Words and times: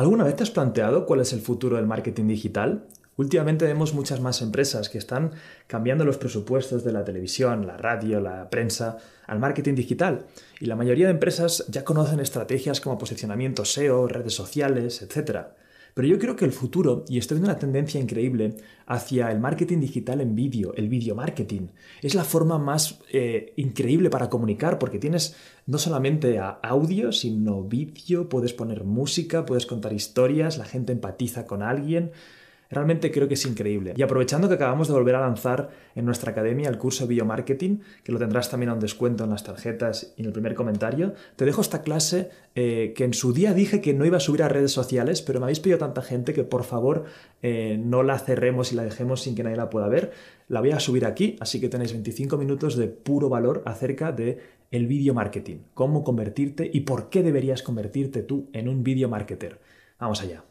¿Alguna 0.00 0.24
vez 0.24 0.34
te 0.34 0.44
has 0.44 0.50
planteado 0.50 1.04
cuál 1.04 1.20
es 1.20 1.34
el 1.34 1.42
futuro 1.42 1.76
del 1.76 1.84
marketing 1.84 2.26
digital? 2.26 2.86
Últimamente 3.18 3.66
vemos 3.66 3.92
muchas 3.92 4.18
más 4.18 4.40
empresas 4.40 4.88
que 4.88 4.96
están 4.96 5.32
cambiando 5.66 6.06
los 6.06 6.16
presupuestos 6.16 6.84
de 6.84 6.92
la 6.92 7.04
televisión, 7.04 7.66
la 7.66 7.76
radio, 7.76 8.18
la 8.18 8.48
prensa 8.48 8.96
al 9.26 9.40
marketing 9.40 9.74
digital. 9.74 10.24
Y 10.58 10.64
la 10.64 10.76
mayoría 10.76 11.04
de 11.04 11.12
empresas 11.12 11.66
ya 11.68 11.84
conocen 11.84 12.18
estrategias 12.18 12.80
como 12.80 12.96
posicionamiento 12.96 13.66
SEO, 13.66 14.08
redes 14.08 14.32
sociales, 14.32 15.02
etc. 15.02 15.48
Pero 15.94 16.08
yo 16.08 16.18
creo 16.18 16.36
que 16.36 16.44
el 16.44 16.52
futuro, 16.52 17.04
y 17.08 17.18
estoy 17.18 17.36
viendo 17.36 17.50
una 17.50 17.58
tendencia 17.58 18.00
increíble 18.00 18.56
hacia 18.86 19.30
el 19.30 19.40
marketing 19.40 19.78
digital 19.78 20.20
en 20.20 20.34
vídeo, 20.34 20.74
el 20.74 20.88
video 20.88 21.14
marketing, 21.14 21.68
es 22.02 22.14
la 22.14 22.24
forma 22.24 22.58
más 22.58 23.00
eh, 23.12 23.52
increíble 23.56 24.10
para 24.10 24.28
comunicar 24.28 24.78
porque 24.78 24.98
tienes 24.98 25.36
no 25.66 25.78
solamente 25.78 26.40
audio, 26.62 27.12
sino 27.12 27.62
vídeo, 27.62 28.28
puedes 28.28 28.52
poner 28.52 28.84
música, 28.84 29.46
puedes 29.46 29.66
contar 29.66 29.92
historias, 29.92 30.58
la 30.58 30.64
gente 30.64 30.92
empatiza 30.92 31.46
con 31.46 31.62
alguien. 31.62 32.12
Realmente 32.70 33.10
creo 33.10 33.26
que 33.26 33.34
es 33.34 33.44
increíble. 33.46 33.94
Y 33.96 34.02
aprovechando 34.02 34.48
que 34.48 34.54
acabamos 34.54 34.86
de 34.86 34.94
volver 34.94 35.16
a 35.16 35.20
lanzar 35.20 35.70
en 35.96 36.04
nuestra 36.04 36.30
academia 36.30 36.68
el 36.68 36.78
curso 36.78 37.06
de 37.06 37.24
Marketing, 37.24 37.78
que 38.04 38.12
lo 38.12 38.18
tendrás 38.18 38.48
también 38.48 38.70
a 38.70 38.74
un 38.74 38.80
descuento 38.80 39.24
en 39.24 39.30
las 39.30 39.42
tarjetas 39.42 40.14
y 40.16 40.22
en 40.22 40.26
el 40.26 40.32
primer 40.32 40.54
comentario, 40.54 41.14
te 41.34 41.44
dejo 41.44 41.60
esta 41.60 41.82
clase 41.82 42.30
eh, 42.54 42.92
que 42.96 43.04
en 43.04 43.12
su 43.12 43.32
día 43.32 43.54
dije 43.54 43.80
que 43.80 43.92
no 43.92 44.04
iba 44.04 44.18
a 44.18 44.20
subir 44.20 44.44
a 44.44 44.48
redes 44.48 44.70
sociales, 44.70 45.20
pero 45.20 45.40
me 45.40 45.46
habéis 45.46 45.58
pedido 45.58 45.78
tanta 45.78 46.00
gente 46.00 46.32
que 46.32 46.44
por 46.44 46.62
favor 46.62 47.04
eh, 47.42 47.76
no 47.78 48.04
la 48.04 48.18
cerremos 48.18 48.72
y 48.72 48.76
la 48.76 48.84
dejemos 48.84 49.22
sin 49.22 49.34
que 49.34 49.42
nadie 49.42 49.56
la 49.56 49.68
pueda 49.68 49.88
ver. 49.88 50.12
La 50.46 50.60
voy 50.60 50.70
a 50.70 50.78
subir 50.78 51.06
aquí, 51.06 51.36
así 51.40 51.60
que 51.60 51.68
tenéis 51.68 51.92
25 51.92 52.38
minutos 52.38 52.76
de 52.76 52.86
puro 52.86 53.28
valor 53.28 53.62
acerca 53.66 54.12
de 54.12 54.38
el 54.70 54.86
video 54.86 55.12
marketing, 55.14 55.58
cómo 55.74 56.04
convertirte 56.04 56.70
y 56.72 56.80
por 56.82 57.10
qué 57.10 57.24
deberías 57.24 57.64
convertirte 57.64 58.22
tú 58.22 58.48
en 58.52 58.68
un 58.68 58.84
video 58.84 59.08
marketer. 59.08 59.58
Vamos 59.98 60.22
allá. 60.22 60.49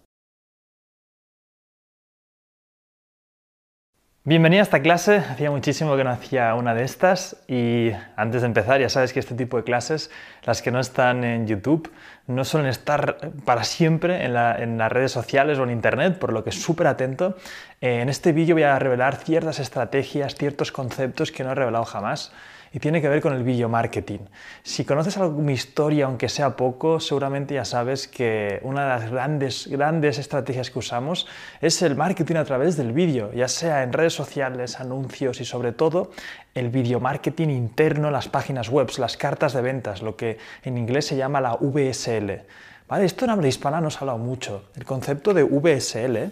Bienvenido 4.30 4.62
a 4.62 4.64
esta 4.64 4.84
clase. 4.84 5.18
Hacía 5.18 5.50
muchísimo 5.50 5.98
que 5.98 6.04
no 6.04 6.12
hacía 6.12 6.54
una 6.54 6.76
de 6.76 6.84
estas 6.84 7.36
y 7.48 7.90
antes 8.16 8.42
de 8.42 8.46
empezar 8.46 8.80
ya 8.80 8.88
sabes 8.88 9.12
que 9.12 9.20
este 9.20 9.34
tipo 9.34 9.58
de 9.58 9.64
clases, 9.64 10.12
las 10.44 10.62
que 10.62 10.70
no 10.70 10.80
están 10.80 11.24
en 11.24 11.48
YouTube, 11.48 11.92
no 12.28 12.46
suelen 12.46 12.70
estar 12.70 13.32
para 13.44 13.64
siempre 13.64 14.24
en, 14.24 14.36
las 14.36 14.92
redes 14.92 15.12
sociales 15.12 15.58
o 15.58 15.64
en 15.64 15.72
Internet, 15.72 16.20
por 16.20 16.32
lo 16.32 16.44
que 16.44 16.52
súper 16.52 16.86
atento. 16.86 17.38
en 17.82 18.08
este 18.08 18.32
vídeo 18.32 18.54
voy 18.54 18.62
a 18.62 18.78
revelar 18.78 19.16
ciertas 19.16 19.58
estrategias, 19.58 20.36
ciertos 20.36 20.72
conceptos 20.72 21.32
que 21.32 21.44
no 21.44 21.54
he 21.54 21.56
revelado 21.56 21.86
jamás 21.86 22.32
y 22.72 22.80
tiene 22.80 23.02
que 23.02 23.10
ver 23.10 23.22
con 23.22 23.34
el 23.34 23.44
video 23.44 23.70
marketing. 23.70 24.20
Si 24.64 24.86
conoces 24.86 25.18
alguna 25.18 25.52
historia, 25.52 26.06
aunque 26.06 26.30
sea 26.30 26.56
poco, 26.56 27.00
seguramente 27.00 27.56
ya 27.56 27.66
sabes 27.66 28.08
que 28.08 28.60
una 28.64 28.84
de 28.84 28.90
las 28.90 29.12
grandes, 29.12 29.68
grandes 29.68 30.20
estrategias 30.20 30.70
que 30.70 30.80
usamos 30.80 31.28
es 31.62 31.82
el 31.82 31.96
marketing 31.96 32.36
a 32.36 32.46
través 32.46 32.78
del 32.78 32.92
vídeo, 32.92 33.32
ya 33.34 33.48
sea 33.48 33.84
en 33.84 33.94
redes 33.94 34.14
sociales, 34.14 34.80
anuncios 34.80 35.42
y 35.42 35.46
sobre 35.46 35.72
todo 35.72 36.12
el 36.54 36.70
video 36.70 37.00
marketing 37.00 37.50
interno 37.50 38.12
las 38.12 38.28
páginas 38.28 38.70
web, 38.70 38.90
las 38.98 39.18
cartas 39.18 39.54
de 39.54 39.62
ventas, 39.62 40.02
lo 40.02 40.16
que 40.16 40.38
en 40.64 40.78
inglés 40.78 41.06
se 41.08 41.16
llama 41.16 41.42
la 41.42 41.56
VSL. 41.56 42.46
¿Vale? 42.88 43.06
Esto 43.06 43.26
en 43.26 43.32
habla 43.32 43.48
hispana 43.48 43.82
nos 43.82 43.98
ha 43.98 44.00
hablado 44.00 44.18
mucho. 44.18 44.64
El 44.76 44.84
concepto 44.84 45.34
de 45.34 45.44
VSL, 45.44 46.32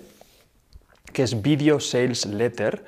que 1.13 1.23
es 1.23 1.41
Video 1.41 1.79
Sales 1.79 2.25
Letter, 2.25 2.83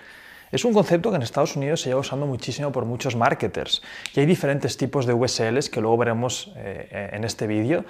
es 0.52 0.66
un 0.66 0.74
concepto 0.74 1.10
que 1.10 1.18
en 1.18 1.22
Estados 1.22 1.56
Unidos 1.56 1.82
se 1.82 1.90
lleva 1.90 2.02
usando 2.02 2.26
muchísimo 2.26 2.72
por 2.72 2.86
muchos 2.86 3.16
marketers. 3.16 3.82
Y 4.16 4.20
hay 4.20 4.26
diferentes 4.26 4.78
tipos 4.78 5.06
de 5.06 5.14
VSLs 5.14 5.70
que 5.70 5.82
luego 5.82 5.98
veremos 5.98 6.52
eh, 6.56 7.10
en 7.14 7.24
este 7.24 7.48
vídeo, 7.48 7.86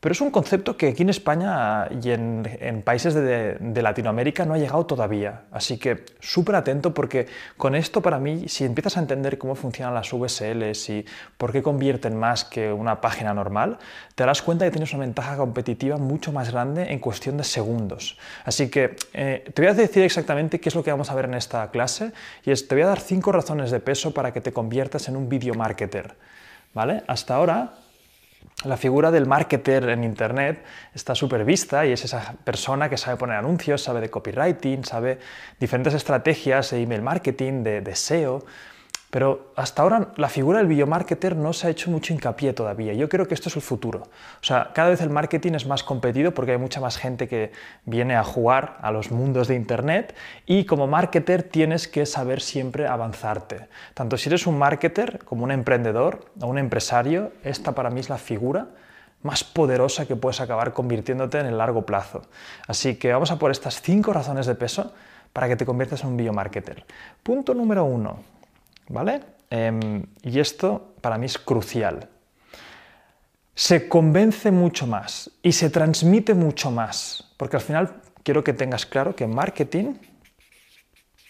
pero 0.00 0.14
es 0.14 0.20
un 0.22 0.30
concepto 0.30 0.78
que 0.78 0.88
aquí 0.88 1.02
en 1.02 1.10
España 1.10 1.86
y 2.02 2.10
en, 2.10 2.82
países 2.82 3.14
de, 3.14 3.82
Latinoamérica 3.82 4.46
no 4.46 4.54
ha 4.54 4.58
llegado 4.58 4.86
todavía. 4.86 5.42
Así 5.52 5.76
que 5.76 6.06
súper 6.20 6.54
atento 6.54 6.94
porque 6.94 7.26
con 7.58 7.74
esto 7.74 8.00
para 8.00 8.18
mí, 8.18 8.48
si 8.48 8.64
empiezas 8.64 8.96
a 8.96 9.00
entender 9.00 9.36
cómo 9.36 9.54
funcionan 9.54 9.92
las 9.94 10.10
VSLs 10.10 10.88
y 10.88 11.04
por 11.36 11.52
qué 11.52 11.62
convierten 11.62 12.16
más 12.16 12.46
que 12.46 12.72
una 12.72 13.02
página 13.02 13.34
normal, 13.34 13.78
te 14.14 14.22
darás 14.22 14.40
cuenta 14.40 14.64
que 14.64 14.70
tienes 14.70 14.90
una 14.94 15.00
ventaja 15.00 15.36
competitiva 15.36 15.98
mucho 15.98 16.32
más 16.32 16.50
grande 16.50 16.92
en 16.92 16.98
cuestión 16.98 17.36
de 17.36 17.44
segundos. 17.44 18.16
Así 18.46 18.70
que 18.70 18.96
eh, 19.12 19.50
te 19.52 19.62
voy 19.62 19.70
a 19.70 19.74
decir 19.74 20.02
exactamente 20.02 20.60
qué 20.60 20.70
es 20.70 20.74
lo 20.74 20.82
que 20.82 20.90
vamos 20.90 21.10
a 21.10 21.14
ver 21.14 21.26
en 21.26 21.34
esta 21.34 21.70
clase 21.70 22.12
y 22.42 22.52
es, 22.52 22.66
te 22.66 22.74
voy 22.74 22.82
a 22.82 22.86
dar 22.86 23.00
cinco 23.00 23.32
razones 23.32 23.70
de 23.70 23.80
peso 23.80 24.14
para 24.14 24.32
que 24.32 24.40
te 24.40 24.50
conviertas 24.52 25.08
en 25.08 25.16
un 25.16 25.28
video 25.28 25.54
marketer. 25.54 26.14
¿Vale? 26.72 27.02
Hasta 27.06 27.34
ahora 27.34 27.74
la 28.64 28.76
figura 28.76 29.10
del 29.10 29.26
marketer 29.26 29.88
en 29.88 30.04
Internet 30.04 30.62
está 30.94 31.14
súper 31.14 31.44
vista 31.44 31.86
y 31.86 31.92
es 31.92 32.04
esa 32.04 32.34
persona 32.44 32.90
que 32.90 32.98
sabe 32.98 33.16
poner 33.16 33.36
anuncios, 33.36 33.82
sabe 33.82 34.00
de 34.00 34.10
copywriting, 34.10 34.84
sabe 34.84 35.18
diferentes 35.58 35.94
estrategias 35.94 36.70
de 36.70 36.82
email 36.82 37.00
marketing, 37.00 37.62
de, 37.62 37.80
de 37.80 37.94
SEO, 37.94 38.44
pero 39.10 39.52
hasta 39.56 39.82
ahora 39.82 40.12
la 40.16 40.28
figura 40.28 40.58
del 40.58 40.68
biomarketer 40.68 41.34
no 41.34 41.52
se 41.52 41.66
ha 41.66 41.70
hecho 41.70 41.90
mucho 41.90 42.12
hincapié 42.12 42.52
todavía. 42.52 42.92
Yo 42.94 43.08
creo 43.08 43.26
que 43.26 43.34
esto 43.34 43.48
es 43.48 43.56
el 43.56 43.62
futuro. 43.62 44.04
O 44.04 44.44
sea, 44.44 44.70
cada 44.72 44.90
vez 44.90 45.00
el 45.00 45.10
marketing 45.10 45.54
es 45.54 45.66
más 45.66 45.82
competido 45.82 46.32
porque 46.32 46.52
hay 46.52 46.58
mucha 46.58 46.80
más 46.80 46.96
gente 46.96 47.26
que 47.26 47.50
viene 47.84 48.14
a 48.14 48.22
jugar 48.22 48.78
a 48.80 48.92
los 48.92 49.10
mundos 49.10 49.48
de 49.48 49.56
Internet 49.56 50.14
y 50.46 50.64
como 50.64 50.86
marketer 50.86 51.42
tienes 51.42 51.88
que 51.88 52.06
saber 52.06 52.40
siempre 52.40 52.86
avanzarte. 52.86 53.68
Tanto 53.94 54.16
si 54.16 54.28
eres 54.28 54.46
un 54.46 54.58
marketer 54.58 55.18
como 55.24 55.42
un 55.42 55.50
emprendedor 55.50 56.26
o 56.40 56.46
un 56.46 56.58
empresario, 56.58 57.32
esta 57.42 57.72
para 57.72 57.90
mí 57.90 57.98
es 57.98 58.08
la 58.08 58.18
figura 58.18 58.68
más 59.22 59.42
poderosa 59.44 60.06
que 60.06 60.16
puedes 60.16 60.40
acabar 60.40 60.72
convirtiéndote 60.72 61.40
en 61.40 61.46
el 61.46 61.58
largo 61.58 61.84
plazo. 61.84 62.22
Así 62.66 62.94
que 62.94 63.12
vamos 63.12 63.30
a 63.32 63.38
por 63.38 63.50
estas 63.50 63.82
cinco 63.82 64.12
razones 64.12 64.46
de 64.46 64.54
peso 64.54 64.94
para 65.32 65.48
que 65.48 65.56
te 65.56 65.66
conviertas 65.66 66.02
en 66.04 66.10
un 66.10 66.16
biomarketer. 66.16 66.84
Punto 67.22 67.52
número 67.54 67.84
uno 67.84 68.39
¿vale? 68.90 69.20
Em, 69.48 70.04
y 70.22 70.38
esto 70.38 70.94
para 71.00 71.16
mí 71.16 71.26
es 71.26 71.38
crucial. 71.38 72.08
Se 73.54 73.88
convence 73.88 74.50
mucho 74.50 74.86
más 74.86 75.30
y 75.42 75.52
se 75.52 75.70
transmite 75.70 76.34
mucho 76.34 76.70
más, 76.70 77.32
porque 77.36 77.56
al 77.56 77.62
final 77.62 78.02
quiero 78.22 78.44
que 78.44 78.52
tengas 78.52 78.86
claro 78.86 79.16
que 79.16 79.26
marketing 79.26 79.94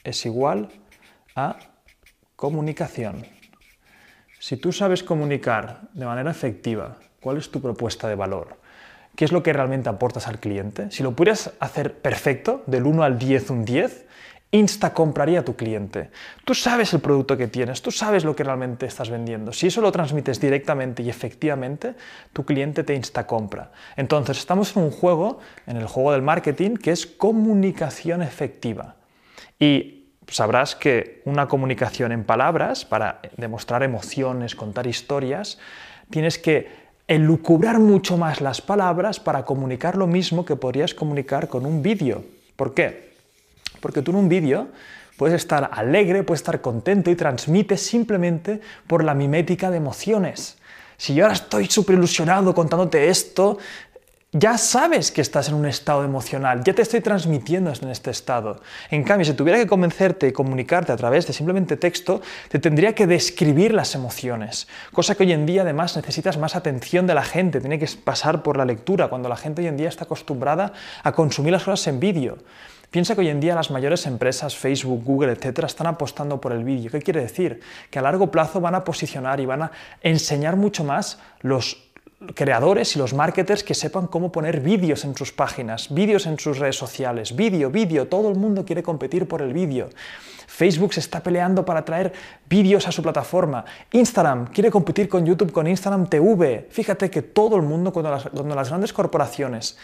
es 0.05 0.27
igual 0.27 0.69
a 1.37 1.57
comunicación. 2.37 3.27
Si 4.39 4.57
tú 4.57 4.73
sabes 4.73 5.03
comunicar 5.03 5.83
de 5.93 6.07
manera 6.07 6.31
efectiva 6.31 6.97
cuál 7.21 7.37
es 7.37 7.51
tu 7.51 7.61
propuesta 7.61 8.09
de 8.09 8.15
valor, 8.15 8.59
qué 9.17 9.25
es 9.25 9.33
lo 9.33 9.43
que 9.43 9.53
realmente 9.53 9.89
aportas 9.89 10.29
al 10.29 10.41
cliente, 10.41 10.91
si 10.91 11.03
lo 11.03 11.13
pudieras 11.13 11.53
hacer 11.61 11.99
perfecto, 11.99 12.63
del 12.67 12.87
1 12.87 13.03
al 13.03 13.19
10 13.19 13.51
un 13.51 13.65
10, 13.65 14.07
insta 14.53 14.93
compraría 14.93 15.41
a 15.41 15.45
tu 15.45 15.55
cliente. 15.55 16.11
Tú 16.45 16.55
sabes 16.55 16.93
el 16.93 17.01
producto 17.01 17.37
que 17.37 17.47
tienes, 17.47 17.83
tú 17.83 17.91
sabes 17.91 18.25
lo 18.25 18.35
que 18.35 18.45
realmente 18.45 18.87
estás 18.87 19.11
vendiendo. 19.11 19.53
Si 19.53 19.69
eso 19.69 19.81
lo 19.81 19.93
transmites 19.93 20.41
directamente 20.41 21.03
y 21.03 21.09
efectivamente, 21.09 21.95
tu 22.33 22.45
cliente 22.45 22.83
te 22.83 22.95
insta 22.95 23.27
compra. 23.27 23.71
Entonces, 23.97 24.39
estamos 24.39 24.77
en 24.77 24.83
un 24.83 24.91
juego, 24.91 25.39
en 25.67 25.77
el 25.77 25.87
juego 25.87 26.13
del 26.13 26.23
marketing, 26.23 26.77
que 26.77 26.91
es 26.91 27.07
comunicación 27.07 28.23
efectiva. 28.23 28.97
Y 29.59 30.09
sabrás 30.27 30.75
que 30.75 31.23
una 31.25 31.47
comunicación 31.47 32.13
en 32.13 32.25
palabras, 32.25 32.85
para 32.85 33.21
demostrar 33.37 33.83
emociones, 33.83 34.55
contar 34.57 34.87
historias, 34.87 35.59
tienes 36.11 36.39
que 36.39 36.91
elucubrar 37.07 37.79
mucho 37.79 38.17
más 38.17 38.41
las 38.41 38.61
palabras 38.61 39.21
para 39.21 39.45
comunicar 39.45 39.97
lo 39.97 40.07
mismo 40.07 40.45
que 40.45 40.57
podrías 40.57 40.95
comunicar 40.95 41.49
con 41.49 41.67
un 41.67 41.83
vídeo. 41.83 42.25
¿Por 42.57 42.75
qué? 42.75 43.10
Porque 43.81 44.03
tú 44.03 44.11
en 44.13 44.19
un 44.19 44.29
vídeo 44.29 44.69
puedes 45.17 45.37
estar 45.37 45.71
alegre, 45.73 46.23
puedes 46.23 46.41
estar 46.41 46.61
contento 46.61 47.11
y 47.11 47.17
transmites 47.17 47.83
simplemente 47.83 48.61
por 48.87 49.05
la 49.05 49.15
mimética 49.15 49.71
de 49.71 49.77
emociones. 49.77 50.57
Si 50.97 51.15
yo 51.15 51.25
ahora 51.25 51.35
estoy 51.35 51.67
súper 51.67 51.97
ilusionado 51.97 52.55
contándote 52.55 53.09
esto, 53.09 53.59
ya 54.33 54.59
sabes 54.59 55.11
que 55.11 55.21
estás 55.23 55.49
en 55.49 55.55
un 55.55 55.67
estado 55.67 56.05
emocional, 56.05 56.63
ya 56.63 56.73
te 56.73 56.83
estoy 56.83 57.01
transmitiendo 57.01 57.73
en 57.73 57.89
este 57.89 58.13
estado. 58.13 58.61
En 58.89 59.03
cambio, 59.03 59.25
si 59.25 59.33
tuviera 59.33 59.59
que 59.59 59.67
convencerte 59.67 60.29
y 60.29 60.33
comunicarte 60.33 60.93
a 60.93 60.97
través 60.97 61.27
de 61.27 61.33
simplemente 61.33 61.77
texto, 61.77 62.23
te 62.49 62.61
tendría 62.61 62.95
que 62.95 63.09
describir 63.09 63.75
las 63.75 63.97
emociones, 63.97 64.69
cosa 64.93 65.17
que 65.17 65.25
hoy 65.25 65.33
en 65.33 65.47
día 65.47 65.63
además 65.63 65.97
necesitas 65.97 66.39
más 66.39 66.55
atención 66.55 67.09
de 67.09 67.15
la 67.15 67.25
gente, 67.25 67.61
tiene 67.61 67.81
que 67.81 67.89
pasar 68.05 68.45
por 68.45 68.57
la 68.57 68.65
lectura, 68.65 69.09
cuando 69.09 69.29
la 69.29 69.37
gente 69.37 69.63
hoy 69.63 69.69
en 69.69 69.77
día 69.77 69.89
está 69.89 70.05
acostumbrada 70.05 70.75
a 71.03 71.11
consumir 71.11 71.53
las 71.53 71.65
cosas 71.65 71.89
en 71.89 71.99
vídeo. 71.99 72.39
Piensa 72.91 73.15
que 73.15 73.21
hoy 73.21 73.29
en 73.29 73.39
día 73.39 73.55
las 73.55 73.71
mayores 73.71 74.07
empresas, 74.07 74.57
Facebook, 74.57 75.05
Google, 75.05 75.33
etcétera, 75.33 75.67
están 75.67 75.87
apostando 75.87 76.41
por 76.41 76.53
el 76.53 76.65
vídeo. 76.65 76.91
¿Qué 76.91 77.01
quiere 77.01 77.21
decir? 77.21 77.61
Que 77.89 78.01
a 78.01 78.03
largo 78.03 78.33
plazo 78.33 78.61
van 78.61 78.75
a 78.75 78.83
posicionar 78.83 79.39
y 79.39 79.47
van 79.47 79.63
a 79.63 79.71
enseñar 80.03 80.57
mucho 80.57 80.83
más 80.83 81.21
los 81.41 81.91
creadores 82.35 82.97
y 82.97 82.99
los 82.99 83.15
marketers 83.15 83.63
que 83.63 83.75
sepan 83.75 84.09
cómo 84.09 84.33
poner 84.33 84.61
vídeos 84.61 85.05
en 85.05 85.17
sus 85.17 85.33
páginas, 85.33 85.93
vídeos 85.95 86.27
en 86.27 86.39
sus 86.39 86.59
redes 86.59 86.77
sociales, 86.77 87.35
vídeo, 87.35 87.71
vídeo, 87.71 88.09
todo 88.09 88.29
el 88.29 88.37
mundo 88.37 88.65
quiere 88.65 88.83
competir 88.83 89.27
por 89.27 89.41
el 89.41 89.53
vídeo. 89.53 89.89
Facebook 90.49 90.93
se 90.93 91.01
está 91.01 91.23
peleando 91.23 91.65
para 91.65 91.85
traer 91.85 92.13
vídeos 92.49 92.89
a 92.89 92.93
su 92.93 93.03
plataforma. 93.03 93.65
Instagram 93.93 94.49
quiere 94.49 94.71
competir 94.71 95.09
con 95.09 95.25
YouTube, 95.25 95.53
con 95.53 95.69
Instagram 95.69 96.09
TV. 96.09 96.67
Fíjate 96.71 97.09
que 97.09 97.23
todo 97.23 97.57
el 97.57 97.63
mundo, 97.63 97.93
cuando 97.93 98.11
las, 98.11 98.25
cuando 98.25 98.55
las 98.55 98.69
grandes 98.69 98.93
corporaciones 98.93 99.79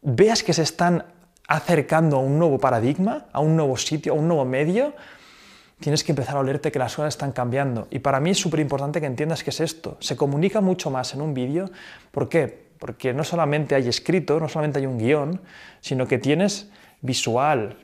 veas 0.00 0.42
que 0.42 0.54
se 0.54 0.62
están 0.62 1.04
acercando 1.48 2.16
a 2.16 2.20
un 2.20 2.38
nuevo 2.38 2.58
paradigma, 2.58 3.26
a 3.32 3.40
un 3.40 3.56
nuevo 3.56 3.76
sitio, 3.76 4.12
a 4.12 4.16
un 4.16 4.28
nuevo 4.28 4.44
medio, 4.44 4.94
tienes 5.80 6.02
que 6.02 6.12
empezar 6.12 6.36
a 6.36 6.40
olerte 6.40 6.72
que 6.72 6.78
las 6.78 6.94
cosas 6.94 7.14
están 7.14 7.32
cambiando. 7.32 7.86
Y 7.90 7.98
para 7.98 8.20
mí 8.20 8.30
es 8.30 8.38
súper 8.38 8.60
importante 8.60 9.00
que 9.00 9.06
entiendas 9.06 9.44
qué 9.44 9.50
es 9.50 9.60
esto. 9.60 9.96
Se 10.00 10.16
comunica 10.16 10.60
mucho 10.60 10.90
más 10.90 11.14
en 11.14 11.20
un 11.20 11.34
vídeo. 11.34 11.70
¿Por 12.10 12.28
qué? 12.28 12.66
Porque 12.78 13.12
no 13.12 13.24
solamente 13.24 13.74
hay 13.74 13.88
escrito, 13.88 14.40
no 14.40 14.48
solamente 14.48 14.78
hay 14.78 14.86
un 14.86 14.98
guion, 14.98 15.40
sino 15.80 16.06
que 16.06 16.18
tienes 16.18 16.70
visual, 17.00 17.76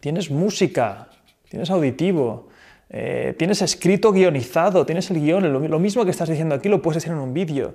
tienes 0.00 0.30
música, 0.30 1.08
tienes 1.48 1.70
auditivo, 1.70 2.48
eh, 2.90 3.34
tienes 3.38 3.62
escrito 3.62 4.12
guionizado, 4.12 4.86
tienes 4.86 5.10
el 5.10 5.20
guion, 5.20 5.52
lo, 5.52 5.60
lo 5.60 5.78
mismo 5.78 6.04
que 6.04 6.10
estás 6.10 6.28
diciendo 6.28 6.54
aquí 6.54 6.68
lo 6.68 6.80
puedes 6.80 7.02
decir 7.02 7.12
en 7.12 7.18
un 7.18 7.34
vídeo. 7.34 7.74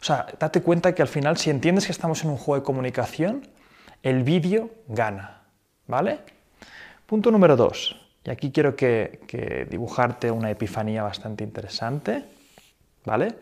O 0.00 0.04
sea, 0.04 0.26
date 0.38 0.60
cuenta 0.60 0.94
que 0.94 1.02
al 1.02 1.08
final, 1.08 1.38
si 1.38 1.50
entiendes 1.50 1.86
que 1.86 1.92
estamos 1.92 2.22
en 2.24 2.30
un 2.30 2.36
juego 2.36 2.60
de 2.60 2.64
comunicación, 2.64 3.42
el 4.04 4.22
vídeo 4.22 4.70
gana. 4.86 5.40
¿Vale? 5.86 6.20
Punto 7.06 7.30
número 7.30 7.56
dos. 7.56 7.96
Y 8.22 8.30
aquí 8.30 8.52
quiero 8.52 8.76
que, 8.76 9.66
dibujarte 9.68 10.30
una 10.30 10.50
epifanía 10.50 11.02
bastante 11.02 11.42
interesante. 11.42 12.24
¿Vale? 13.04 13.34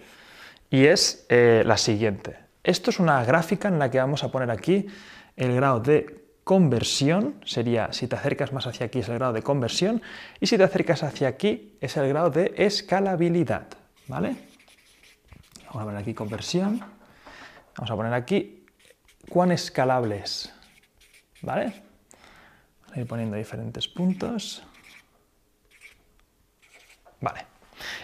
Y 0.71 0.87
es 0.87 1.27
eh, 1.29 1.63
la 1.67 1.77
siguiente. 1.77 2.39
Esto 2.65 2.91
es 2.91 3.01
una 3.01 3.25
gráfica 3.25 3.69
en 3.69 3.79
la 3.79 3.91
que 3.91 3.99
vamos 3.99 4.25
a 4.25 4.31
poner 4.31 4.51
aquí 4.51 4.87
el 5.37 5.55
grado 5.55 5.81
de 5.81 6.23
conversión, 6.45 7.37
sería 7.45 7.93
si 7.93 8.09
te 8.09 8.17
acercas 8.17 8.53
más 8.53 8.67
hacia 8.67 8.87
aquí 8.87 9.01
es 9.01 9.09
el 9.09 9.15
grado 9.15 9.33
de 9.33 9.43
conversión, 9.43 10.03
y 10.41 10.47
si 10.47 10.57
te 10.57 10.65
acercas 10.65 11.03
hacia 11.03 11.29
aquí 11.29 11.77
es 11.81 11.97
el 11.97 12.09
grado 12.09 12.31
de 12.31 12.55
escalabilidad. 12.57 13.67
¿Vale? 14.09 14.37
Vamos 15.67 15.83
a 15.83 15.85
poner 15.85 16.01
aquí 16.01 16.15
conversión. 16.15 16.81
Vamos 17.77 17.91
a 17.91 17.97
poner 17.97 18.13
aquí 18.13 18.62
cuán 19.33 19.51
escalable 19.51 20.19
es. 20.19 20.53
¿Vale? 21.41 21.73
Voy 22.89 23.01
ir 23.01 23.07
poniendo 23.07 23.37
diferentes 23.37 23.89
puntos. 23.89 24.63
Vale. 27.19 27.47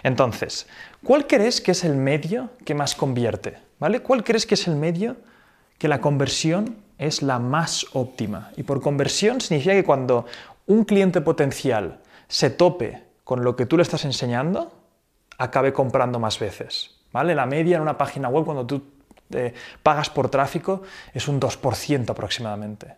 Entonces, 0.02 0.66
¿cuál 1.04 1.26
crees 1.26 1.60
que 1.60 1.72
es 1.72 1.84
el 1.84 1.96
medio 1.96 2.50
que 2.64 2.74
más 2.74 2.94
convierte? 2.94 3.58
¿Vale? 3.78 4.00
¿Cuál 4.00 4.24
crees 4.24 4.46
que 4.46 4.54
es 4.54 4.66
el 4.68 4.76
medio 4.76 5.16
que 5.76 5.86
la 5.86 6.00
conversión 6.00 6.78
es 6.96 7.20
la 7.20 7.38
más 7.38 7.84
óptima? 7.92 8.50
Y 8.56 8.62
por 8.62 8.80
conversión 8.80 9.42
significa 9.42 9.74
que 9.74 9.84
cuando 9.84 10.24
un 10.66 10.84
cliente 10.84 11.20
potencial 11.20 12.00
se 12.26 12.48
tope 12.48 13.04
con 13.24 13.44
lo 13.44 13.54
que 13.54 13.66
tú 13.66 13.76
le 13.76 13.82
estás 13.82 14.06
enseñando, 14.06 14.72
acabe 15.36 15.74
comprando 15.74 16.18
más 16.18 16.38
veces. 16.38 17.02
¿Vale? 17.12 17.34
La 17.34 17.44
media 17.44 17.76
en 17.76 17.82
una 17.82 17.98
página 17.98 18.28
web 18.30 18.46
cuando 18.46 18.66
tú 18.66 18.97
eh, 19.34 19.54
pagas 19.82 20.10
por 20.10 20.30
tráfico 20.30 20.82
es 21.12 21.28
un 21.28 21.40
2% 21.40 22.10
aproximadamente. 22.10 22.94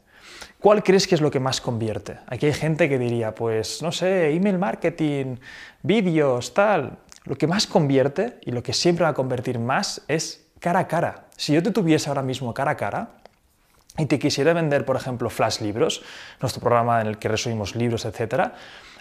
¿Cuál 0.59 0.82
crees 0.82 1.06
que 1.06 1.15
es 1.15 1.21
lo 1.21 1.31
que 1.31 1.41
más 1.41 1.61
convierte? 1.61 2.19
Aquí 2.27 2.47
hay 2.47 2.53
gente 2.53 2.88
que 2.88 2.99
diría, 2.99 3.35
pues, 3.35 3.82
no 3.82 3.93
sé, 3.93 4.31
email 4.31 4.59
marketing, 4.59 5.37
vídeos, 5.82 6.55
tal. 6.55 6.99
Lo 7.25 7.37
que 7.37 7.47
más 7.47 7.67
convierte 7.67 8.38
y 8.43 8.50
lo 8.50 8.62
que 8.62 8.73
siempre 8.73 9.05
va 9.05 9.11
a 9.11 9.15
convertir 9.15 9.59
más 9.59 10.03
es 10.09 10.47
cara 10.59 10.81
a 10.81 10.88
cara. 10.88 11.27
Si 11.37 11.53
yo 11.53 11.62
te 11.62 11.71
tuviese 11.71 12.09
ahora 12.09 12.23
mismo 12.23 12.53
cara 12.55 12.73
a 12.73 12.76
cara 12.76 13.09
y 13.97 14.06
te 14.06 14.19
quisiera 14.19 14.53
vender, 14.53 14.85
por 14.85 14.97
ejemplo, 14.97 15.31
Flash 15.31 15.61
Libros, 15.61 16.03
nuestro 16.41 16.61
programa 16.61 17.00
en 17.00 17.06
el 17.06 17.19
que 17.19 17.29
resumimos 17.29 17.75
libros, 17.75 18.05
etcétera, 18.05 18.55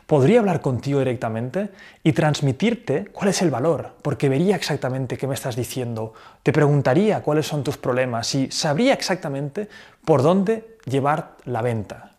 podría 0.10 0.40
hablar 0.40 0.60
contigo 0.60 0.98
directamente 0.98 1.70
y 2.04 2.14
transmitirte 2.14 3.06
cuál 3.14 3.30
es 3.30 3.44
el 3.44 3.52
valor, 3.52 3.94
porque 4.02 4.28
vería 4.28 4.56
exactamente 4.56 5.20
qué 5.20 5.28
me 5.28 5.36
estás 5.36 5.56
diciendo, 5.56 6.16
te 6.42 6.52
preguntaría 6.52 7.22
cuáles 7.22 7.46
son 7.46 7.64
tus 7.64 7.78
problemas 7.78 8.34
y 8.34 8.50
sabría 8.50 8.96
exactamente 8.96 9.70
por 10.04 10.24
dónde 10.24 10.78
llevar 10.86 11.36
la 11.46 11.62
venta. 11.62 12.14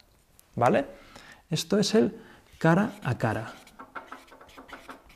¿Vale? 0.54 0.84
Esto 1.50 1.80
es 1.80 1.96
el 1.96 2.14
cara 2.58 2.92
a 3.02 3.18
cara. 3.18 3.54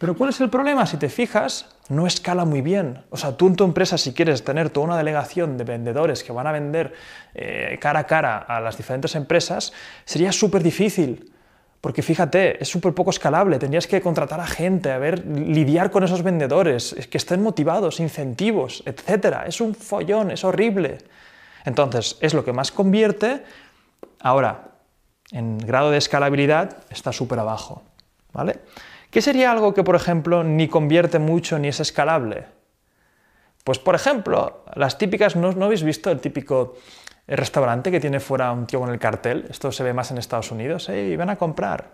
Pero 0.00 0.17
¿cuál 0.17 0.31
es 0.31 0.41
el 0.41 0.50
problema? 0.50 0.85
Si 0.85 0.97
te 0.97 1.09
fijas, 1.09 1.76
no 1.88 2.09
escala 2.09 2.44
muy 2.44 2.61
bien. 2.61 3.05
O 3.11 3.17
sea, 3.17 3.37
tú 3.37 3.47
en 3.47 3.55
tu 3.55 3.62
empresa, 3.62 3.97
si 3.99 4.12
quieres 4.12 4.43
tener 4.43 4.71
toda 4.71 4.87
una 4.87 4.99
delegación 4.99 5.56
de 5.56 5.62
vendedores 5.62 6.25
que 6.25 6.32
van 6.32 6.49
a 6.49 6.53
vender 6.53 6.93
eh, 7.37 7.79
cara 7.81 8.00
a 8.00 8.06
cara 8.09 8.37
a 8.38 8.59
las 8.59 8.76
diferentes 8.76 9.15
empresas, 9.15 9.73
sería 10.05 10.32
súper 10.32 10.65
difícil. 10.65 11.34
Porque 11.85 12.01
fíjate, 12.01 12.63
es 12.63 12.69
súper 12.71 12.95
poco 12.95 13.11
escalable, 13.11 13.59
tendrías 13.59 13.87
que 13.87 14.01
contratar 14.01 14.41
a 14.41 14.47
gente, 14.47 14.91
a 14.91 14.97
ver, 14.97 15.23
lidiar 15.27 15.91
con 15.91 16.03
esos 16.03 16.23
vendedores, 16.23 16.97
que 17.11 17.19
estén 17.19 17.43
motivados, 17.43 18.01
incentivos, 18.01 18.83
etc. 18.87 19.45
Es 19.47 19.61
un 19.61 19.75
follón, 19.75 20.31
es 20.31 20.45
horrible. 20.45 20.97
Entonces, 21.67 22.17
es 22.23 22.33
lo 22.33 22.43
que 22.43 22.55
más 22.55 22.73
convierte. 22.73 23.45
Ahora, 24.21 24.71
en 25.31 25.59
grado 25.59 25.91
de 25.91 25.99
escalabilidad 25.99 26.79
está 26.89 27.13
súper 27.13 27.39
abajo. 27.41 27.83
¿vale? 28.33 28.61
¿Qué 29.11 29.21
sería 29.21 29.53
algo 29.53 29.75
que, 29.75 29.85
por 29.85 29.95
ejemplo, 29.95 30.43
ni 30.43 30.69
convierte 30.69 31.19
mucho 31.19 31.59
ni 31.59 31.69
es 31.69 31.81
escalable? 31.81 32.47
Pues, 33.63 33.79
por 33.79 33.95
ejemplo, 33.95 34.65
las 34.75 34.97
típicas, 34.97 35.37
¿no, 35.37 35.53
¿no 35.53 35.67
habéis 35.67 35.83
visto 35.83 36.11
el 36.11 36.21
típico 36.21 36.77
el 37.26 37.38
restaurante 37.38 37.91
que 37.91 38.00
tiene 38.00 38.21
fuera 38.21 38.53
un 38.53 38.67
tío 38.67 38.81
con 38.81 38.91
el 38.91 38.99
cartel, 38.99 39.47
esto 39.49 39.73
se 39.73 39.82
ve 39.82 39.93
más 39.93 40.11
en 40.11 40.19
Estados 40.19 40.50
Unidos, 40.50 40.88
y 40.88 41.17
ven 41.17 41.31
a 41.31 41.37
comprar. 41.37 41.93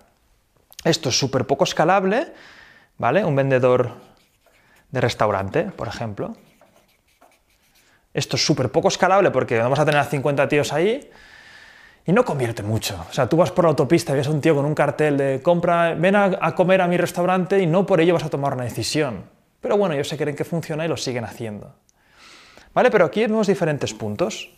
Esto 0.84 1.10
es 1.10 1.18
súper 1.18 1.46
poco 1.46 1.64
escalable, 1.64 2.32
¿vale? 2.98 3.24
Un 3.24 3.36
vendedor 3.36 3.92
de 4.90 5.00
restaurante, 5.00 5.64
por 5.64 5.88
ejemplo. 5.88 6.36
Esto 8.12 8.36
es 8.36 8.44
súper 8.44 8.70
poco 8.70 8.88
escalable 8.88 9.30
porque 9.30 9.58
vamos 9.58 9.78
a 9.78 9.84
tener 9.84 10.00
a 10.00 10.04
50 10.04 10.48
tíos 10.48 10.72
ahí 10.72 11.10
y 12.04 12.12
no 12.12 12.24
convierte 12.24 12.62
mucho. 12.62 13.04
O 13.08 13.12
sea, 13.12 13.28
tú 13.28 13.36
vas 13.36 13.52
por 13.52 13.64
la 13.64 13.68
autopista 13.68 14.12
y 14.12 14.16
ves 14.16 14.26
a 14.26 14.30
un 14.30 14.40
tío 14.40 14.56
con 14.56 14.64
un 14.64 14.74
cartel 14.74 15.16
de 15.16 15.40
compra, 15.42 15.94
ven 15.94 16.16
a, 16.16 16.38
a 16.40 16.54
comer 16.56 16.80
a 16.80 16.88
mi 16.88 16.96
restaurante 16.96 17.60
y 17.60 17.66
no 17.66 17.86
por 17.86 18.00
ello 18.00 18.14
vas 18.14 18.24
a 18.24 18.30
tomar 18.30 18.54
una 18.54 18.64
decisión. 18.64 19.26
Pero 19.60 19.76
bueno, 19.76 19.94
ellos 19.94 20.08
se 20.08 20.16
creen 20.16 20.34
que 20.34 20.44
funciona 20.44 20.84
y 20.84 20.88
lo 20.88 20.96
siguen 20.96 21.24
haciendo. 21.24 21.74
¿Vale? 22.74 22.90
Pero 22.90 23.04
aquí 23.04 23.20
vemos 23.20 23.46
diferentes 23.46 23.94
puntos. 23.94 24.50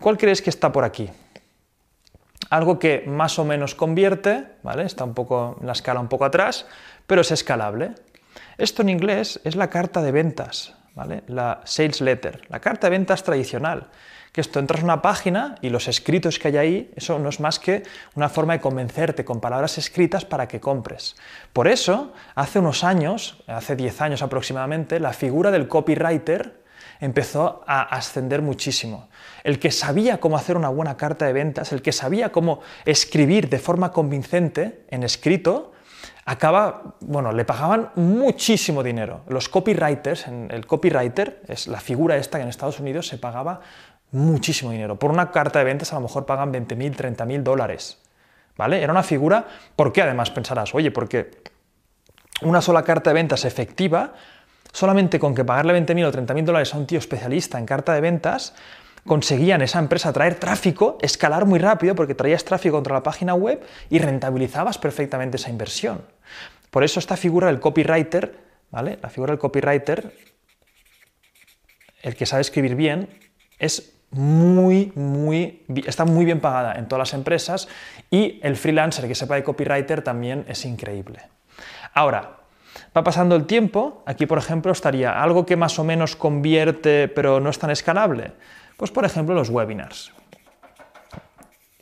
¿Cuál 0.00 0.18
crees 0.18 0.42
que 0.42 0.50
está 0.50 0.72
por 0.72 0.84
aquí? 0.84 1.10
Algo 2.50 2.78
que 2.78 3.04
más 3.06 3.38
o 3.38 3.44
menos 3.44 3.74
convierte, 3.74 4.44
¿vale? 4.62 4.84
Está 4.84 5.04
un 5.04 5.14
poco 5.14 5.56
en 5.60 5.66
la 5.66 5.72
escala 5.72 6.00
un 6.00 6.08
poco 6.08 6.24
atrás, 6.24 6.66
pero 7.06 7.22
es 7.22 7.30
escalable. 7.30 7.92
Esto 8.58 8.82
en 8.82 8.90
inglés 8.90 9.40
es 9.44 9.56
la 9.56 9.68
carta 9.68 10.02
de 10.02 10.12
ventas, 10.12 10.74
¿vale? 10.94 11.22
La 11.26 11.62
sales 11.64 12.00
letter, 12.00 12.42
la 12.48 12.60
carta 12.60 12.86
de 12.86 12.90
ventas 12.90 13.22
tradicional. 13.22 13.88
Que 14.32 14.42
esto 14.42 14.60
entras 14.60 14.82
a 14.82 14.84
una 14.84 15.00
página 15.00 15.54
y 15.62 15.70
los 15.70 15.88
escritos 15.88 16.38
que 16.38 16.48
hay 16.48 16.56
ahí, 16.58 16.92
eso 16.94 17.18
no 17.18 17.30
es 17.30 17.40
más 17.40 17.58
que 17.58 17.82
una 18.14 18.28
forma 18.28 18.52
de 18.52 18.60
convencerte 18.60 19.24
con 19.24 19.40
palabras 19.40 19.78
escritas 19.78 20.26
para 20.26 20.46
que 20.46 20.60
compres. 20.60 21.16
Por 21.54 21.68
eso, 21.68 22.12
hace 22.34 22.58
unos 22.58 22.84
años, 22.84 23.42
hace 23.46 23.76
10 23.76 24.02
años 24.02 24.22
aproximadamente, 24.22 25.00
la 25.00 25.14
figura 25.14 25.50
del 25.50 25.68
copywriter 25.68 26.62
empezó 27.00 27.64
a 27.66 27.82
ascender 27.82 28.42
muchísimo. 28.42 29.08
El 29.46 29.60
que 29.60 29.70
sabía 29.70 30.18
cómo 30.18 30.36
hacer 30.36 30.56
una 30.56 30.70
buena 30.70 30.96
carta 30.96 31.24
de 31.24 31.32
ventas, 31.32 31.70
el 31.70 31.80
que 31.80 31.92
sabía 31.92 32.32
cómo 32.32 32.58
escribir 32.84 33.48
de 33.48 33.60
forma 33.60 33.92
convincente 33.92 34.84
en 34.90 35.04
escrito, 35.04 35.70
acaba, 36.24 36.96
bueno, 36.98 37.30
le 37.30 37.44
pagaban 37.44 37.92
muchísimo 37.94 38.82
dinero. 38.82 39.20
Los 39.28 39.48
copywriters, 39.48 40.26
el 40.26 40.66
copywriter 40.66 41.42
es 41.46 41.68
la 41.68 41.78
figura 41.78 42.16
esta 42.16 42.38
que 42.38 42.42
en 42.42 42.48
Estados 42.48 42.80
Unidos 42.80 43.06
se 43.06 43.18
pagaba 43.18 43.60
muchísimo 44.10 44.72
dinero. 44.72 44.98
Por 44.98 45.12
una 45.12 45.30
carta 45.30 45.60
de 45.60 45.64
ventas 45.64 45.92
a 45.92 45.94
lo 45.94 46.00
mejor 46.00 46.26
pagan 46.26 46.52
20.000, 46.52 46.96
30.000 46.96 47.42
dólares. 47.44 48.02
¿Vale? 48.56 48.82
Era 48.82 48.90
una 48.90 49.04
figura, 49.04 49.46
¿por 49.76 49.92
qué 49.92 50.02
además 50.02 50.32
pensarás? 50.32 50.74
Oye, 50.74 50.90
porque 50.90 51.30
una 52.42 52.60
sola 52.60 52.82
carta 52.82 53.10
de 53.10 53.14
ventas 53.14 53.44
efectiva 53.44 54.12
solamente 54.72 55.20
con 55.20 55.36
que 55.36 55.44
pagarle 55.44 55.72
20.000 55.72 56.04
o 56.04 56.12
30.000 56.12 56.44
dólares 56.44 56.74
a 56.74 56.78
un 56.78 56.86
tío 56.88 56.98
especialista 56.98 57.60
en 57.60 57.64
carta 57.66 57.94
de 57.94 58.00
ventas, 58.00 58.52
conseguían 59.06 59.62
esa 59.62 59.78
empresa 59.78 60.12
traer 60.12 60.34
tráfico, 60.34 60.98
escalar 61.00 61.46
muy 61.46 61.58
rápido 61.58 61.94
porque 61.94 62.14
traías 62.14 62.44
tráfico 62.44 62.76
contra 62.76 62.94
la 62.94 63.02
página 63.02 63.34
web 63.34 63.64
y 63.88 63.98
rentabilizabas 63.98 64.78
perfectamente 64.78 65.36
esa 65.36 65.50
inversión. 65.50 66.02
Por 66.70 66.84
eso 66.84 67.00
esta 67.00 67.16
figura 67.16 67.46
del 67.46 67.60
copywriter, 67.60 68.38
¿vale? 68.70 68.98
La 69.00 69.08
figura 69.08 69.32
del 69.32 69.38
copywriter, 69.38 70.12
el 72.02 72.14
que 72.14 72.26
sabe 72.26 72.42
escribir 72.42 72.74
bien, 72.74 73.08
es 73.58 73.94
muy, 74.10 74.92
muy, 74.94 75.64
está 75.86 76.04
muy 76.04 76.24
bien 76.24 76.40
pagada 76.40 76.74
en 76.74 76.86
todas 76.86 77.08
las 77.10 77.14
empresas 77.14 77.68
y 78.10 78.40
el 78.42 78.56
freelancer 78.56 79.08
que 79.08 79.14
sepa 79.14 79.36
de 79.36 79.44
copywriter 79.44 80.02
también 80.02 80.44
es 80.48 80.64
increíble. 80.64 81.20
Ahora, 81.94 82.36
Va 82.96 83.04
pasando 83.04 83.36
el 83.36 83.44
tiempo, 83.44 84.02
aquí 84.06 84.24
por 84.24 84.38
ejemplo 84.38 84.72
estaría 84.72 85.22
algo 85.22 85.44
que 85.44 85.56
más 85.56 85.78
o 85.78 85.84
menos 85.84 86.16
convierte 86.16 87.08
pero 87.08 87.40
no 87.40 87.50
es 87.50 87.58
tan 87.58 87.70
escalable. 87.70 88.32
Pues 88.76 88.90
por 88.90 89.04
ejemplo 89.04 89.34
los 89.34 89.50
webinars. 89.50 90.12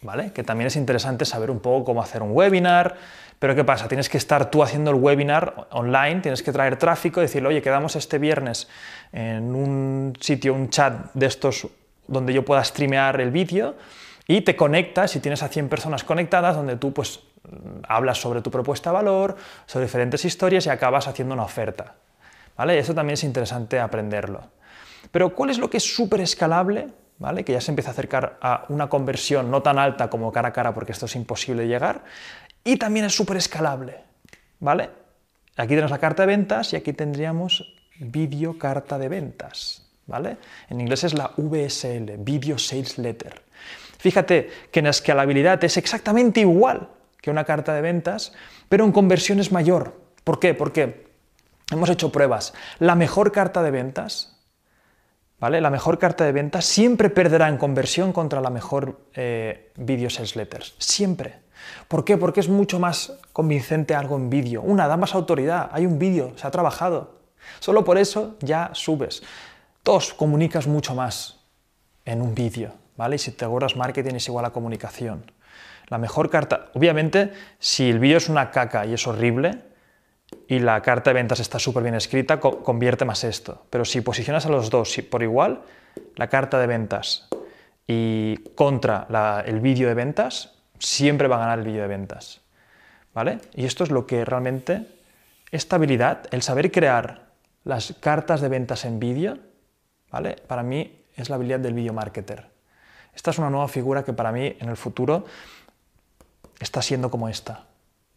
¿Vale? 0.03 0.33
Que 0.33 0.43
también 0.43 0.67
es 0.67 0.77
interesante 0.77 1.25
saber 1.25 1.51
un 1.51 1.61
poco 1.61 1.87
cómo 1.87 2.03
hacer 2.03 2.23
un 2.23 2.33
webinar, 2.33 2.97
pero 3.39 3.55
¿qué 3.55 3.65
pasa? 3.65 3.89
Tienes 3.89 4.09
que 4.09 4.19
estar 4.19 4.51
tú 4.51 4.63
haciendo 4.63 4.91
el 4.91 4.99
webinar 4.99 5.67
online, 5.71 6.21
tienes 6.21 6.43
que 6.43 6.53
traer 6.53 6.77
tráfico, 6.77 7.21
decirle, 7.21 7.49
oye, 7.49 7.63
quedamos 7.63 7.97
este 7.97 8.19
viernes 8.19 8.69
en 9.13 9.55
un 9.55 10.13
sitio, 10.21 10.53
un 10.53 10.69
chat 10.69 11.13
de 11.15 11.27
estos 11.27 11.69
donde 12.07 12.35
yo 12.35 12.45
pueda 12.45 12.63
streamear 12.63 13.19
el 13.21 13.31
vídeo 13.31 13.77
y 14.27 14.43
te 14.43 14.57
conectas 14.57 15.17
y 15.17 15.21
tienes 15.21 15.43
a 15.43 15.49
100 15.49 15.69
personas 15.71 16.05
conectadas 16.05 16.55
donde 16.55 16.77
tú 16.77 16.93
pues 16.93 17.21
hablas 17.89 18.19
sobre 18.19 18.43
tu 18.43 18.51
propuesta 18.51 18.91
de 18.91 18.95
valor, 18.95 19.37
sobre 19.67 19.87
diferentes 19.87 20.25
historias 20.25 20.67
y 20.67 20.71
acabas 20.71 21.09
haciendo 21.09 21.35
una 21.35 21.45
oferta. 21.45 21.95
¿Vale? 22.57 22.79
Eso 22.79 22.95
también 22.95 23.15
es 23.15 23.25
interesante 23.25 23.81
aprenderlo. 23.81 24.43
Pero 25.11 25.35
¿cuál 25.35 25.51
es 25.51 25.59
lo 25.59 25.71
que 25.71 25.79
es 25.79 25.95
súper 25.95 26.21
escalable? 26.21 26.89
¿Vale? 27.19 27.45
Que 27.45 27.53
ya 27.53 27.61
se 27.61 27.71
empieza 27.71 27.91
a 27.91 27.93
acercar 27.93 28.39
a 28.41 28.65
una 28.69 28.89
conversión 28.89 29.51
no 29.51 29.63
tan 29.63 29.79
alta 29.79 30.11
como 30.11 30.33
cara 30.33 30.49
a 30.49 30.53
cara 30.53 30.75
porque 30.75 30.93
esto 30.93 31.07
es 31.07 31.15
imposible 31.15 31.69
llegar 31.69 32.05
y 32.65 32.77
también 32.77 33.07
es 33.07 33.15
súper 33.15 33.37
escalable. 33.37 34.01
¿Vale? 34.59 34.91
Aquí 35.57 35.69
tenemos 35.69 35.91
la 35.91 35.99
carta 35.99 36.23
de 36.23 36.27
ventas 36.27 36.73
y 36.73 36.77
aquí 36.77 36.93
tendríamos 36.93 37.75
vídeo 37.99 38.59
carta 38.59 38.99
de 38.99 39.09
ventas. 39.09 39.87
¿Vale? 40.07 40.37
En 40.69 40.81
inglés 40.81 41.05
es 41.05 41.15
la 41.15 41.31
VSL, 41.37 42.19
Video 42.19 42.59
Sales 42.59 42.99
Letter. 42.99 43.43
Fíjate 43.99 44.51
que 44.71 44.81
en 44.81 44.85
la 44.85 44.91
escalabilidad 44.91 45.63
es 45.65 45.77
exactamente 45.79 46.41
igual 46.41 46.89
que 47.23 47.31
una 47.31 47.45
carta 47.45 47.73
de 47.73 47.81
ventas, 47.81 48.35
pero 48.69 48.85
en 48.85 48.93
conversión 48.93 49.41
es 49.41 49.51
mayor. 49.51 49.99
¿Por 50.25 50.39
qué? 50.39 50.53
Porque 50.53 51.07
hemos 51.71 51.89
hecho 51.89 52.13
pruebas. 52.13 52.53
La 52.81 52.97
mejor 52.97 53.33
carta 53.33 53.63
de 53.63 53.71
ventas, 53.71 54.34
La 55.51 55.71
mejor 55.71 55.99
carta 55.99 56.25
de 56.25 56.33
ventas 56.33 56.65
siempre 56.65 57.11
perderá 57.11 57.49
en 57.49 57.59
conversión 57.59 58.13
contra 58.13 58.41
la 58.41 58.49
mejor 58.49 59.01
eh, 59.15 59.73
Video 59.77 60.09
Sales 60.09 60.37
Letters. 60.37 60.75
Siempre. 60.79 61.41
¿Por 61.87 62.05
qué? 62.05 62.17
Porque 62.17 62.41
es 62.41 62.49
mucho 62.49 62.79
más 62.79 63.19
convincente 63.33 63.95
algo 63.95 64.17
en 64.17 64.31
vídeo. 64.31 64.63
Una, 64.63 64.89
da 64.89 64.97
más 64.97 65.15
autoridad, 65.15 65.69
hay 65.73 65.85
un 65.85 65.99
vídeo, 65.99 66.33
se 66.37 66.47
ha 66.47 66.51
trabajado. 66.51 67.21
Solo 67.61 67.85
por 67.85 67.99
eso 67.99 68.37
ya 68.41 68.71
subes. 68.73 69.23
Dos, 69.85 70.15
comunicas 70.15 70.67
mucho 70.67 70.95
más 70.95 71.41
en 72.07 72.23
un 72.23 72.35
vídeo, 72.35 72.73
¿vale? 72.97 73.17
Y 73.17 73.19
si 73.19 73.31
te 73.33 73.45
acuerdas, 73.45 73.77
marketing 73.77 74.15
es 74.15 74.27
igual 74.29 74.47
a 74.47 74.51
comunicación. 74.51 75.31
La 75.89 75.99
mejor 75.99 76.31
carta, 76.31 76.71
obviamente, 76.73 77.33
si 77.59 77.91
el 77.91 77.99
vídeo 77.99 78.17
es 78.17 78.31
una 78.31 78.51
caca 78.51 78.87
y 78.87 78.95
es 78.95 79.07
horrible, 79.07 79.59
y 80.49 80.59
la 80.59 80.83
carta 80.83 81.11
de 81.11 81.15
ventas 81.15 81.41
está 81.41 81.59
súper 81.59 81.83
bien 81.83 81.95
escrita, 81.95 82.41
convierte 82.41 83.05
más 83.05 83.25
esto. 83.25 83.65
Pero 83.71 83.85
si 83.85 84.01
posicionas 84.01 84.47
a 84.47 84.51
los 84.51 84.71
dos 84.71 84.97
por 85.11 85.23
igual, 85.23 85.63
la 86.17 86.29
carta 86.29 86.59
de 86.59 86.67
ventas 86.67 87.29
y 87.87 88.37
contra 88.55 89.07
el 89.47 89.61
vídeo 89.61 89.89
de 89.89 89.95
ventas, 89.95 90.55
siempre 90.79 91.29
va 91.29 91.37
a 91.37 91.41
ganar 91.41 91.59
el 91.61 91.65
vídeo 91.65 91.83
de 91.83 91.89
ventas. 91.89 92.41
¿Vale? 93.15 93.39
Y 93.55 93.65
esto 93.65 93.85
es 93.85 93.91
lo 93.91 94.07
que 94.07 94.25
realmente, 94.25 94.89
esta 95.53 95.77
habilidad, 95.77 96.27
el 96.33 96.43
saber 96.43 96.73
crear 96.73 97.31
las 97.63 97.95
cartas 98.01 98.41
de 98.41 98.49
ventas 98.49 98.85
en 98.85 98.99
vídeo, 98.99 99.39
¿vale? 100.11 100.37
Para 100.47 100.63
mí 100.63 101.05
es 101.15 101.31
la 101.31 101.37
habilidad 101.37 101.61
del 101.61 101.75
video 101.75 101.93
marketer. 101.93 102.51
Esta 103.15 103.31
es 103.31 103.39
una 103.39 103.51
nueva 103.51 103.69
figura 103.69 104.05
que 104.05 104.13
para 104.13 104.33
mí 104.33 104.57
en 104.59 104.69
el 104.69 104.77
futuro 104.77 105.25
está 106.59 106.83
siendo 106.83 107.09
como 107.11 107.29
esta. 107.29 107.67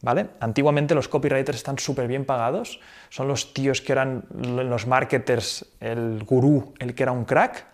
¿Vale? 0.01 0.27
Antiguamente 0.39 0.93
los 0.93 1.07
copywriters 1.07 1.57
están 1.57 1.79
súper 1.79 2.07
bien 2.07 2.23
pagados, 2.23 2.79
son 3.09 3.27
los 3.27 3.53
tíos 3.53 3.81
que 3.81 3.91
eran 3.91 4.25
los 4.29 4.85
marketers, 4.85 5.65
el 5.79 6.23
gurú, 6.23 6.73
el 6.77 6.93
que 6.93 7.03
era 7.03 7.11
un 7.11 7.25
crack. 7.25 7.65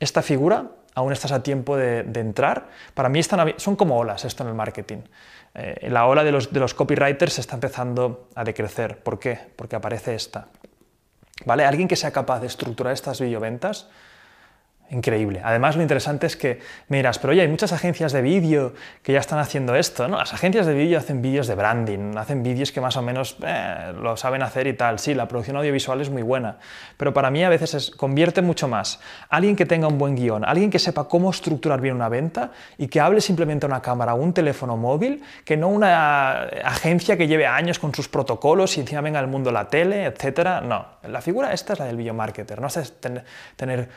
Esta 0.00 0.22
figura 0.22 0.70
aún 0.96 1.12
estás 1.12 1.32
a 1.32 1.42
tiempo 1.42 1.76
de, 1.76 2.00
entrar. 2.14 2.68
Para 2.94 3.08
mí 3.10 3.20
están, 3.20 3.54
son 3.58 3.76
como 3.76 3.98
olas 3.98 4.24
esto 4.24 4.42
en 4.42 4.48
el 4.48 4.54
marketing. 4.54 5.02
Eh, 5.54 5.88
la 5.90 6.06
ola 6.06 6.24
de 6.24 6.32
los, 6.32 6.74
copywriters 6.74 7.38
está 7.38 7.54
empezando 7.54 8.28
a 8.34 8.42
decrecer. 8.42 8.98
¿Por 8.98 9.18
qué? 9.18 9.38
Porque 9.56 9.76
aparece 9.76 10.14
esta. 10.14 10.48
¿Vale? 11.44 11.66
Alguien 11.66 11.86
que 11.86 11.96
sea 11.96 12.12
capaz 12.12 12.40
de 12.40 12.46
estructurar 12.46 12.94
estas 12.94 13.20
videoventas 13.20 13.88
Increíble. 14.88 15.40
Además, 15.42 15.74
lo 15.74 15.82
interesante 15.82 16.28
es 16.28 16.36
que 16.36 16.60
miras, 16.88 17.18
pero 17.18 17.32
oye, 17.32 17.40
hay 17.40 17.48
muchas 17.48 17.72
agencias 17.72 18.12
de 18.12 18.22
vídeo 18.22 18.72
que 19.02 19.12
ya 19.12 19.18
están 19.18 19.40
haciendo 19.40 19.74
esto, 19.74 20.06
¿no? 20.06 20.16
Las 20.16 20.32
agencias 20.32 20.64
de 20.64 20.74
vídeo 20.74 20.96
hacen 20.96 21.22
vídeos 21.22 21.48
de 21.48 21.56
branding, 21.56 22.16
hacen 22.16 22.44
vídeos 22.44 22.70
que 22.70 22.80
más 22.80 22.96
o 22.96 23.02
menos 23.02 23.36
eh, 23.44 23.92
lo 24.00 24.16
saben 24.16 24.42
hacer 24.42 24.68
y 24.68 24.74
tal. 24.74 25.00
Sí, 25.00 25.12
la 25.14 25.26
producción 25.26 25.56
audiovisual 25.56 26.00
es 26.00 26.10
muy 26.10 26.22
buena, 26.22 26.58
pero 26.96 27.12
para 27.12 27.32
mí 27.32 27.42
a 27.42 27.48
veces 27.48 27.74
es, 27.74 27.90
convierte 27.90 28.42
mucho 28.42 28.68
más 28.68 29.00
alguien 29.28 29.56
que 29.56 29.66
tenga 29.66 29.88
un 29.88 29.98
buen 29.98 30.14
guion, 30.14 30.44
alguien 30.44 30.70
que 30.70 30.78
sepa 30.78 31.08
cómo 31.08 31.30
estructurar 31.30 31.80
bien 31.80 31.96
una 31.96 32.08
venta 32.08 32.52
y 32.78 32.86
que 32.86 33.00
hable 33.00 33.20
simplemente 33.20 33.66
a 33.66 33.68
una 33.68 33.82
cámara 33.82 34.14
o 34.14 34.18
un 34.18 34.32
teléfono 34.32 34.76
móvil, 34.76 35.20
que 35.44 35.56
no 35.56 35.66
una 35.66 36.44
agencia 36.64 37.16
que 37.16 37.26
lleve 37.26 37.46
años 37.46 37.80
con 37.80 37.92
sus 37.92 38.08
protocolos 38.08 38.76
y 38.76 38.82
encima 38.82 39.00
venga 39.00 39.18
al 39.18 39.26
mundo 39.26 39.50
la 39.50 39.68
tele, 39.68 40.04
etcétera. 40.04 40.60
No, 40.60 40.86
la 41.02 41.20
figura 41.20 41.52
esta 41.52 41.72
es 41.72 41.80
la 41.80 41.86
del 41.86 41.96
videomarketer, 41.96 42.60
no 42.60 42.68
es 42.68 43.00
tener, 43.00 43.24
tener 43.56 43.88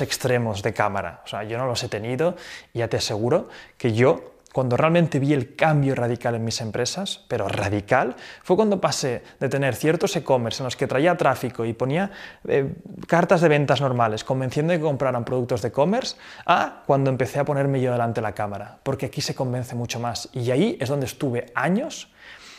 extremos 0.00 0.62
de 0.62 0.72
cámara. 0.72 1.22
O 1.24 1.28
sea, 1.28 1.44
yo 1.44 1.58
no 1.58 1.66
los 1.66 1.82
he 1.82 1.88
tenido 1.88 2.36
y 2.72 2.80
ya 2.80 2.88
te 2.88 2.96
aseguro 2.96 3.48
que 3.78 3.92
yo, 3.92 4.34
cuando 4.52 4.76
realmente 4.76 5.18
vi 5.18 5.34
el 5.34 5.54
cambio 5.54 5.94
radical 5.94 6.34
en 6.34 6.44
mis 6.44 6.60
empresas, 6.60 7.24
pero 7.28 7.46
radical, 7.46 8.16
fue 8.42 8.56
cuando 8.56 8.80
pasé 8.80 9.22
de 9.38 9.48
tener 9.48 9.74
ciertos 9.74 10.16
e-commerce 10.16 10.62
en 10.62 10.64
los 10.64 10.76
que 10.76 10.86
traía 10.86 11.16
tráfico 11.16 11.64
y 11.64 11.74
ponía 11.74 12.10
eh, 12.48 12.72
cartas 13.06 13.42
de 13.42 13.48
ventas 13.48 13.80
normales, 13.80 14.24
convenciendo 14.24 14.72
de 14.72 14.78
que 14.78 14.84
compraran 14.84 15.24
productos 15.24 15.60
de 15.60 15.68
e-commerce, 15.68 16.16
a 16.46 16.82
cuando 16.86 17.10
empecé 17.10 17.38
a 17.38 17.44
ponerme 17.44 17.80
yo 17.80 17.92
delante 17.92 18.20
de 18.20 18.22
la 18.22 18.32
cámara, 18.32 18.78
porque 18.82 19.06
aquí 19.06 19.20
se 19.20 19.34
convence 19.34 19.74
mucho 19.74 20.00
más. 20.00 20.30
Y 20.32 20.50
ahí 20.50 20.78
es 20.80 20.88
donde 20.88 21.06
estuve 21.06 21.52
años 21.54 22.08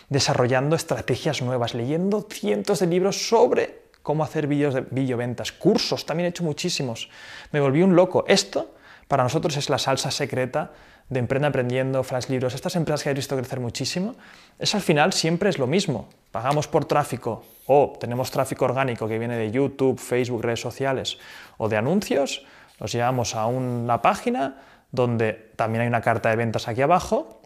desarrollando 0.10 0.76
estrategias 0.76 1.42
nuevas, 1.42 1.74
leyendo 1.74 2.28
cientos 2.30 2.80
de 2.80 2.88
libros 2.88 3.28
sobre 3.28 3.87
cómo 4.08 4.24
hacer 4.24 4.48
vídeos 4.48 4.74
de 4.74 5.16
ventas, 5.18 5.52
cursos, 5.52 6.06
también 6.06 6.28
he 6.28 6.30
hecho 6.30 6.46
muchísimos. 6.46 7.10
Me 7.52 7.60
volví 7.60 7.84
un 7.84 7.98
loco. 7.98 8.24
Esto 8.30 8.74
para 9.10 9.22
nosotros 9.22 9.58
es 9.58 9.70
la 9.70 9.78
salsa 9.78 10.12
secreta 10.12 10.72
de 11.10 11.20
Emprenda 11.20 11.50
Aprendiendo, 11.50 12.02
Flash 12.06 12.30
Libros, 12.30 12.56
estas 12.56 12.78
empresas 12.78 13.04
que 13.04 13.10
he 13.10 13.14
visto 13.14 13.36
crecer 13.36 13.60
muchísimo, 13.60 14.16
eso 14.60 14.78
al 14.78 14.84
final 14.84 15.12
siempre 15.12 15.50
es 15.50 15.60
lo 15.60 15.68
mismo. 15.68 16.08
Pagamos 16.32 16.70
por 16.70 16.86
tráfico 16.86 17.44
o 17.66 17.98
tenemos 18.00 18.32
tráfico 18.32 18.64
orgánico 18.64 19.10
que 19.10 19.20
viene 19.20 19.36
de 19.36 19.52
YouTube, 19.52 20.00
Facebook, 20.00 20.42
redes 20.42 20.62
sociales 20.62 21.18
o 21.58 21.68
de 21.68 21.76
anuncios, 21.76 22.46
los 22.80 22.94
llevamos 22.94 23.36
a 23.36 23.46
una 23.48 24.02
página 24.02 24.62
donde 24.90 25.52
también 25.58 25.82
hay 25.82 25.90
una 25.90 26.00
carta 26.00 26.30
de 26.30 26.38
ventas 26.38 26.70
aquí 26.70 26.82
abajo, 26.82 27.42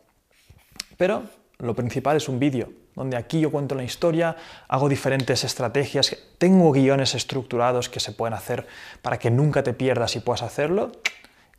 pero 0.96 1.24
lo 1.62 1.76
principal 1.76 2.18
es 2.18 2.28
un 2.28 2.40
vídeo, 2.40 2.70
donde 2.96 3.18
aquí 3.18 3.40
yo 3.40 3.52
cuento 3.52 3.76
la 3.76 3.84
historia, 3.84 4.36
hago 4.68 4.90
diferentes 4.90 5.44
estrategias, 5.44 6.18
tengo 6.38 6.72
guiones 6.72 7.16
estructurados 7.16 7.88
que 7.88 8.00
se 8.00 8.12
pueden 8.12 8.34
hacer 8.34 8.68
para 9.02 9.20
que 9.20 9.32
nunca 9.32 9.64
te 9.64 9.74
pierdas 9.74 10.16
y 10.16 10.20
puedas 10.20 10.42
hacerlo. 10.42 10.92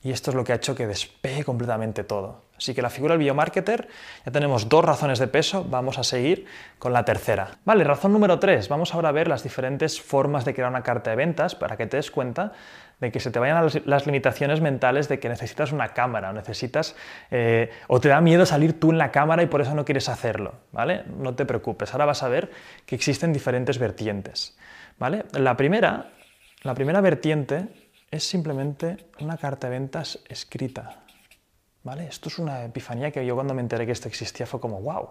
Y 0.04 0.10
esto 0.10 0.30
es 0.30 0.34
lo 0.34 0.42
que 0.42 0.52
ha 0.52 0.56
hecho 0.56 0.74
que 0.74 0.86
despegue 0.86 1.44
completamente 1.44 2.02
todo. 2.02 2.42
Así 2.56 2.74
que 2.74 2.82
la 2.82 2.90
figura 2.90 3.14
del 3.14 3.20
biomarketer, 3.20 3.88
ya 4.24 4.32
tenemos 4.32 4.68
dos 4.68 4.84
razones 4.84 5.18
de 5.18 5.26
peso, 5.26 5.64
vamos 5.68 5.98
a 5.98 6.04
seguir 6.04 6.46
con 6.78 6.92
la 6.92 7.04
tercera. 7.04 7.58
Vale, 7.64 7.84
razón 7.84 8.12
número 8.12 8.38
tres, 8.38 8.68
vamos 8.68 8.94
ahora 8.94 9.08
a 9.08 9.12
ver 9.12 9.28
las 9.28 9.42
diferentes 9.42 10.00
formas 10.00 10.44
de 10.44 10.54
crear 10.54 10.70
una 10.70 10.82
carta 10.82 11.10
de 11.10 11.16
ventas 11.16 11.54
para 11.54 11.76
que 11.76 11.86
te 11.86 11.96
des 11.96 12.10
cuenta 12.10 12.52
de 13.00 13.10
que 13.10 13.18
se 13.18 13.32
te 13.32 13.40
vayan 13.40 13.68
las, 13.84 14.06
limitaciones 14.06 14.60
mentales 14.60 15.08
de 15.08 15.18
que 15.18 15.28
necesitas 15.28 15.72
una 15.72 15.88
cámara 15.88 16.30
o 16.30 16.32
necesitas 16.32 16.94
eh, 17.32 17.70
o 17.88 17.98
te 17.98 18.08
da 18.08 18.20
miedo 18.20 18.46
salir 18.46 18.78
tú 18.78 18.92
en 18.92 18.98
la 18.98 19.10
cámara 19.10 19.42
y 19.42 19.46
por 19.46 19.60
eso 19.60 19.74
no 19.74 19.84
quieres 19.84 20.08
hacerlo, 20.08 20.54
¿vale? 20.70 21.02
No 21.18 21.34
te 21.34 21.44
preocupes, 21.44 21.92
ahora 21.92 22.04
vas 22.04 22.22
a 22.22 22.28
ver 22.28 22.52
que 22.86 22.94
existen 22.94 23.32
diferentes 23.32 23.78
vertientes, 23.78 24.56
¿vale? 25.00 25.24
La 25.32 25.56
primera, 25.56 26.12
la 26.62 26.74
primera 26.74 27.00
vertiente 27.00 27.66
es 28.12 28.22
simplemente 28.22 29.08
una 29.18 29.36
carta 29.36 29.68
de 29.68 29.78
ventas 29.78 30.20
escrita, 30.28 31.00
¿vale? 31.82 32.06
Esto 32.06 32.28
es 32.28 32.38
una 32.38 32.64
epifanía 32.64 33.10
que 33.10 33.26
yo 33.26 33.34
cuando 33.34 33.54
me 33.54 33.62
enteré 33.62 33.86
que 33.86 33.92
esto 33.92 34.06
existía 34.06 34.46
fue 34.46 34.60
como, 34.60 34.80
wow, 34.80 35.08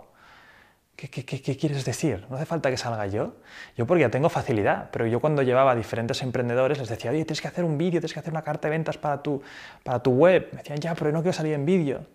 ¿Qué, 0.96 1.58
quieres 1.58 1.84
decir? 1.84 2.28
No 2.30 2.36
hace 2.36 2.46
falta 2.46 2.70
que 2.70 2.78
salga 2.78 3.08
yo. 3.08 3.34
Yo 3.76 3.88
porque 3.88 4.02
ya 4.02 4.12
tengo 4.12 4.30
facilidad, 4.30 4.90
pero 4.92 5.08
yo 5.08 5.20
cuando 5.20 5.42
llevaba 5.42 5.72
a 5.72 5.76
diferentes 5.76 6.22
emprendedores 6.22 6.78
les 6.78 6.90
decía, 6.90 7.10
oye, 7.10 7.26
tienes 7.26 7.42
que 7.42 7.48
hacer 7.48 7.64
un 7.64 7.76
vídeo, 7.76 8.00
tienes 8.00 8.14
que 8.14 8.20
hacer 8.20 8.32
una 8.32 8.44
carta 8.44 8.68
de 8.68 8.74
ventas 8.78 9.00
para 9.00 9.24
tu, 9.24 9.42
para 9.84 10.04
tu 10.04 10.12
web. 10.12 10.50
Me 10.52 10.60
decían, 10.60 10.78
ya, 10.78 10.94
pero 10.94 11.12
no 11.12 11.24
quiero 11.24 11.34
salir 11.34 11.54
en 11.54 11.66
vídeo. 11.66 12.06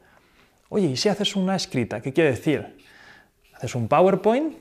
Oye, 0.68 0.86
¿y 0.86 0.96
si 0.96 1.08
haces 1.08 1.34
una 1.34 1.56
escrita? 1.56 2.00
¿Qué 2.00 2.12
quiere 2.12 2.30
decir? 2.30 2.78
Haces 3.54 3.74
un 3.74 3.88
PowerPoint, 3.88 4.54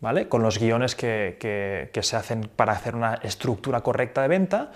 ¿vale? 0.00 0.28
Con 0.28 0.42
los 0.42 0.58
guiones 0.58 0.94
que, 0.94 1.36
que 1.92 2.02
se 2.02 2.16
hacen 2.16 2.48
para 2.54 2.72
hacer 2.72 2.94
una 2.96 3.14
estructura 3.14 3.80
correcta 3.80 4.22
de 4.22 4.28
venta, 4.28 4.72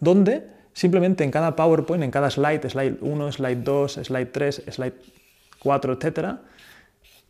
donde 0.00 0.56
simplemente 0.72 1.24
en 1.24 1.30
cada 1.30 1.56
PowerPoint, 1.56 2.04
en 2.04 2.10
cada 2.10 2.30
slide, 2.30 2.68
slide 2.68 2.98
1, 3.00 3.32
slide 3.32 3.62
2, 3.62 3.92
slide 4.04 4.26
3, 4.26 4.62
slide 4.70 4.94
4, 5.58 5.92
etcétera, 5.94 6.42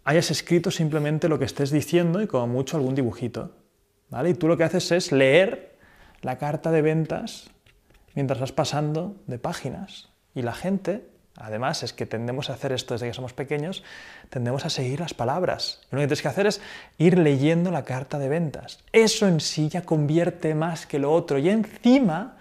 hayas 0.05 0.31
escrito 0.31 0.71
simplemente 0.71 1.29
lo 1.29 1.39
que 1.39 1.45
estés 1.45 1.71
diciendo 1.71 2.23
y 2.23 2.27
como 2.27 2.47
mucho 2.49 2.77
algún 2.77 2.95
dibujito. 2.95 3.53
¿vale? 4.11 4.31
Y 4.31 4.35
tú 4.35 4.49
lo 4.49 4.57
que 4.57 4.65
haces 4.65 4.91
es 4.93 5.13
leer 5.13 5.77
la 6.23 6.39
carta 6.39 6.71
de 6.71 6.83
ventas 6.83 7.51
mientras 8.15 8.41
vas 8.41 8.53
pasando 8.53 9.17
de 9.27 9.39
páginas. 9.39 10.09
Y 10.35 10.43
la 10.43 10.53
gente, 10.53 11.07
además 11.37 11.83
es 11.83 11.93
que 11.93 12.07
tendemos 12.07 12.51
a 12.51 12.55
hacer 12.55 12.73
esto 12.73 12.95
desde 12.95 13.09
que 13.09 13.15
somos 13.15 13.33
pequeños, 13.33 13.83
tendemos 14.31 14.65
a 14.65 14.71
seguir 14.71 15.01
las 15.01 15.15
palabras. 15.15 15.81
lo 15.91 15.99
que 15.99 16.07
tienes 16.07 16.23
que 16.23 16.29
hacer 16.29 16.47
es 16.47 16.61
ir 16.99 17.19
leyendo 17.19 17.71
la 17.71 17.85
carta 17.85 18.19
de 18.19 18.29
ventas. 18.29 18.81
Eso 18.93 19.27
en 19.27 19.41
sí 19.41 19.69
ya 19.69 19.83
convierte 19.83 20.55
más 20.55 20.87
que 20.87 20.99
lo 20.99 21.13
otro. 21.13 21.39
Y 21.39 21.49
encima 21.49 22.37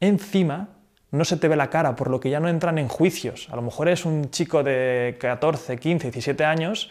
encima 0.00 0.68
no 1.10 1.24
se 1.24 1.36
te 1.36 1.48
ve 1.48 1.56
la 1.56 1.70
cara, 1.70 1.94
por 1.94 2.10
lo 2.10 2.18
que 2.18 2.30
ya 2.30 2.40
no 2.40 2.48
entran 2.48 2.78
en 2.78 2.88
juicios. 2.88 3.48
A 3.50 3.56
lo 3.56 3.62
mejor 3.62 3.88
es 3.88 4.04
un 4.04 4.30
chico 4.30 4.62
de 4.62 5.16
14, 5.20 5.78
15, 5.78 6.10
17 6.10 6.44
años 6.44 6.90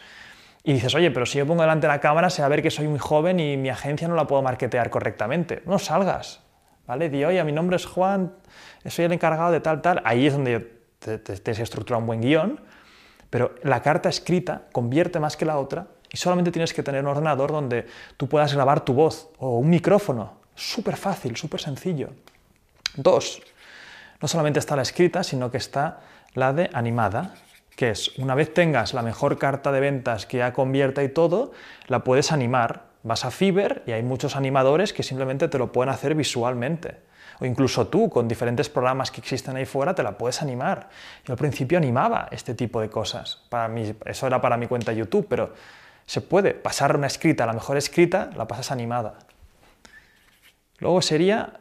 y 0.64 0.74
dices, 0.74 0.96
oye, 0.96 1.12
pero 1.12 1.26
si 1.26 1.38
yo 1.38 1.46
pongo 1.46 1.62
delante 1.62 1.88
de 1.88 1.94
la 1.94 2.00
cámara 2.00 2.30
se 2.30 2.42
va 2.42 2.46
a 2.46 2.50
ver 2.50 2.62
que 2.62 2.72
soy 2.72 2.88
muy 2.88 3.00
joven 3.00 3.40
y 3.40 3.58
mi 3.58 3.70
agencia 3.70 4.08
no 4.08 4.16
la 4.16 4.26
puedo 4.26 4.42
marketear 4.42 4.90
correctamente. 4.90 5.62
No 5.66 5.78
salgas, 5.78 6.42
¿vale? 6.88 7.10
Di, 7.10 7.26
oye, 7.26 7.44
mi 7.44 7.52
nombre 7.52 7.76
es 7.76 7.86
Juan, 7.86 8.34
soy 8.86 9.06
el 9.06 9.12
encargado 9.12 9.52
de 9.52 9.60
tal, 9.60 9.82
tal. 9.82 10.02
Ahí 10.06 10.28
es 10.28 10.34
donde 10.34 10.83
te, 11.04 11.18
te, 11.18 11.38
tienes 11.38 11.72
un 11.76 12.06
buen 12.08 12.22
guion, 12.22 12.60
pero 13.30 13.56
la 13.64 13.82
carta 13.82 14.10
escrita 14.10 14.64
convierte 14.72 15.20
más 15.20 15.38
que 15.38 15.46
la 15.46 15.58
otra 15.58 15.88
y 16.12 16.18
solamente 16.18 16.52
tienes 16.52 16.74
que 16.74 16.84
tener 16.84 17.02
un 17.02 17.08
ordenador 17.08 17.52
donde 17.52 17.88
tú 18.18 18.30
puedas 18.30 18.54
grabar 18.54 18.86
tu 18.86 18.94
voz 18.94 19.30
o 19.40 19.58
un 19.58 19.70
micrófono. 19.70 20.42
Súper 20.56 20.96
fácil, 20.96 21.36
súper 21.36 21.60
sencillo. 21.60 22.10
Dos, 22.96 23.42
no 24.22 24.28
solamente 24.28 24.60
está 24.60 24.76
la 24.76 24.84
escrita, 24.84 25.24
sino 25.24 25.50
que 25.50 25.58
está 25.58 26.02
la 26.36 26.54
de 26.54 26.70
animada, 26.74 27.34
que 27.76 27.90
es, 27.90 28.18
una 28.20 28.36
vez 28.36 28.54
tengas 28.54 28.94
la 28.94 29.02
mejor 29.02 29.40
carta 29.40 29.72
de 29.72 29.80
ventas 29.80 30.28
que 30.28 30.38
ya 30.38 30.54
convierta 30.54 31.04
y 31.04 31.10
todo, 31.10 31.52
la 31.88 32.04
puedes 32.04 32.32
animar. 32.32 32.94
Vas 33.02 33.26
a 33.26 33.32
Fiverr 33.32 33.84
y 33.88 33.92
hay 33.92 34.04
muchos 34.04 34.36
animadores 34.36 34.94
que 34.94 35.04
simplemente 35.04 35.48
te 35.48 35.58
lo 35.58 35.72
pueden 35.72 35.92
hacer 35.92 36.14
visualmente. 36.14 36.98
O 37.44 37.46
incluso 37.46 37.88
tú, 37.88 38.10
con 38.10 38.26
diferentes 38.26 38.70
programas 38.70 39.12
que 39.12 39.20
existen 39.20 39.58
ahí 39.58 39.66
fuera, 39.66 39.94
te 39.94 40.02
la 40.02 40.18
puedes 40.18 40.42
animar. 40.42 40.88
Yo 41.26 41.34
al 41.34 41.38
principio 41.38 41.78
animaba 41.78 42.30
este 42.32 42.56
tipo 42.56 42.80
de 42.80 42.90
cosas. 42.90 43.44
Para 43.50 43.68
mí, 43.68 43.94
eso 44.06 44.28
era 44.28 44.40
para 44.40 44.56
mi 44.56 44.68
cuenta 44.68 44.94
YouTube, 44.94 45.28
pero 45.28 45.54
se 46.06 46.22
puede 46.22 46.54
pasar 46.54 46.96
una 46.96 47.08
escrita, 47.08 47.46
la 47.46 47.52
mejor 47.52 47.76
escrita, 47.76 48.30
la 48.38 48.48
pasas 48.48 48.72
animada. 48.72 49.16
Luego 50.80 51.02
sería 51.02 51.60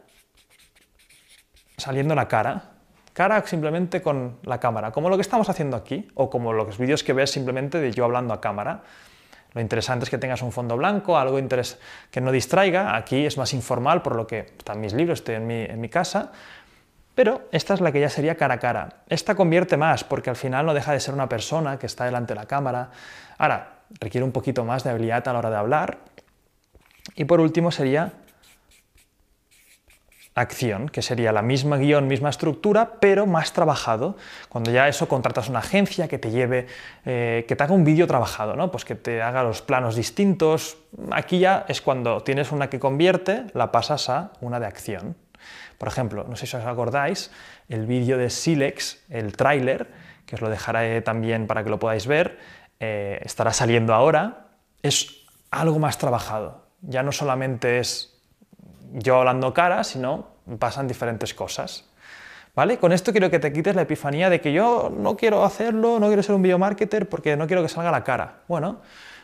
saliendo 1.75 2.15
la 2.15 2.29
cara, 2.29 2.71
cara 3.11 3.45
simplemente 3.45 4.01
con 4.01 4.37
la 4.43 4.61
cámara, 4.61 4.91
como 4.91 5.09
lo 5.09 5.17
que 5.17 5.21
estamos 5.21 5.49
haciendo 5.49 5.75
aquí, 5.75 6.07
o 6.13 6.29
como 6.29 6.53
los 6.53 6.77
vídeos 6.77 7.03
que 7.03 7.11
ves 7.11 7.31
simplemente 7.31 7.81
de 7.81 7.91
yo 7.91 8.05
hablando 8.05 8.33
a 8.33 8.39
cámara. 8.39 8.83
Lo 9.53 9.61
interesante 9.61 10.03
es 10.05 10.09
que 10.09 10.17
tengas 10.17 10.41
un 10.41 10.51
fondo 10.51 10.75
blanco, 10.75 11.17
algo 11.17 11.37
que 12.11 12.21
no 12.21 12.31
distraiga. 12.31 12.95
Aquí 12.95 13.25
es 13.25 13.37
más 13.37 13.53
informal, 13.53 14.01
por 14.01 14.15
lo 14.15 14.25
que 14.25 14.39
están 14.39 14.81
mis 14.81 14.93
libros, 14.93 15.19
estoy 15.19 15.35
en 15.35 15.47
mi, 15.47 15.61
en 15.61 15.79
mi 15.79 15.89
casa. 15.89 16.31
Pero 17.15 17.43
esta 17.51 17.75
es 17.75 17.81
la 17.81 17.91
que 17.91 17.99
ya 17.99 18.09
sería 18.09 18.35
cara 18.35 18.55
a 18.55 18.59
cara. 18.59 19.03
Esta 19.07 19.35
convierte 19.35 19.77
más, 19.77 20.03
porque 20.03 20.31
al 20.31 20.35
final 20.35 20.65
no 20.65 20.73
deja 20.73 20.91
de 20.91 20.99
ser 20.99 21.13
una 21.13 21.29
persona 21.29 21.77
que 21.77 21.85
está 21.85 22.05
delante 22.05 22.33
de 22.33 22.39
la 22.39 22.47
cámara. 22.47 22.89
Ahora, 23.37 23.81
requiere 23.99 24.25
un 24.25 24.31
poquito 24.31 24.65
más 24.65 24.83
de 24.83 24.89
habilidad 24.89 25.27
a 25.27 25.33
la 25.33 25.39
hora 25.39 25.49
de 25.51 25.57
hablar. 25.57 25.99
Y 27.15 27.25
por 27.25 27.39
último 27.39 27.71
sería 27.71 28.13
acción, 30.35 30.89
que 30.89 31.01
sería 31.01 31.31
la 31.31 31.41
misma 31.41 31.77
guion, 31.77 32.07
misma 32.07 32.29
estructura, 32.29 32.93
pero 32.99 33.25
más 33.25 33.53
trabajado. 33.53 34.17
Cuando 34.49 34.71
ya 34.71 34.87
eso 34.87 35.07
contratas 35.07 35.49
una 35.49 35.59
agencia 35.59 36.07
que 36.07 36.17
te 36.17 36.31
lleve, 36.31 36.67
eh, 37.05 37.45
que 37.47 37.55
te 37.55 37.63
haga 37.63 37.73
un 37.73 37.83
vídeo 37.83 38.07
trabajado, 38.07 38.55
¿no? 38.55 38.71
Pues 38.71 38.85
que 38.85 38.95
te 38.95 39.21
haga 39.21 39.43
los 39.43 39.61
planos 39.61 39.95
distintos. 39.95 40.77
Aquí 41.11 41.39
ya 41.39 41.65
es 41.67 41.81
cuando 41.81 42.21
tienes 42.21 42.51
una 42.51 42.69
que 42.69 42.79
convierte, 42.79 43.45
la 43.53 43.71
pasas 43.71 44.09
a 44.09 44.31
una 44.41 44.59
de 44.59 44.65
acción. 44.65 45.15
Por 45.77 45.87
ejemplo, 45.87 46.25
no 46.27 46.35
sé 46.35 46.47
si 46.47 46.55
os 46.55 46.65
acordáis, 46.65 47.31
el 47.69 47.85
vídeo 47.85 48.17
de 48.17 48.29
Silex, 48.29 49.03
el 49.09 49.35
tráiler, 49.35 49.91
que 50.25 50.35
os 50.35 50.41
lo 50.41 50.49
dejaré 50.49 51.01
también 51.01 51.45
para 51.45 51.63
que 51.63 51.69
lo 51.69 51.79
podáis 51.79 52.07
ver, 52.07 52.39
eh, 52.79 53.19
estará 53.23 53.53
saliendo 53.53 53.93
ahora, 53.93 54.47
es 54.81 55.25
algo 55.51 55.79
más 55.79 55.97
trabajado. 55.97 56.67
Ya 56.81 57.03
no 57.03 57.11
solamente 57.11 57.79
es 57.79 58.12
yo 58.93 59.17
hablando 59.17 59.53
cara, 59.53 59.83
sino 59.83 60.27
pasan 60.59 60.87
diferentes 60.87 61.33
cosas. 61.33 61.85
¿Vale? 62.55 62.77
Con 62.77 62.91
esto 62.91 63.11
quiero 63.11 63.31
que 63.31 63.39
te 63.39 63.51
quites 63.51 63.75
la 63.75 63.81
epifanía 63.81 64.29
de 64.29 64.39
que 64.39 64.53
yo 64.53 64.93
no 64.95 65.17
quiero 65.17 65.43
hacerlo, 65.43 65.99
no 65.99 66.07
quiero 66.07 66.21
ser 66.21 66.35
un 66.35 66.43
biomarketer 66.43 67.09
porque 67.09 67.35
no 67.35 67.47
quiero 67.47 67.63
que 67.63 67.69
salga 67.69 67.89
la 67.89 68.03
cara. 68.03 68.41
Bueno, 68.47 68.81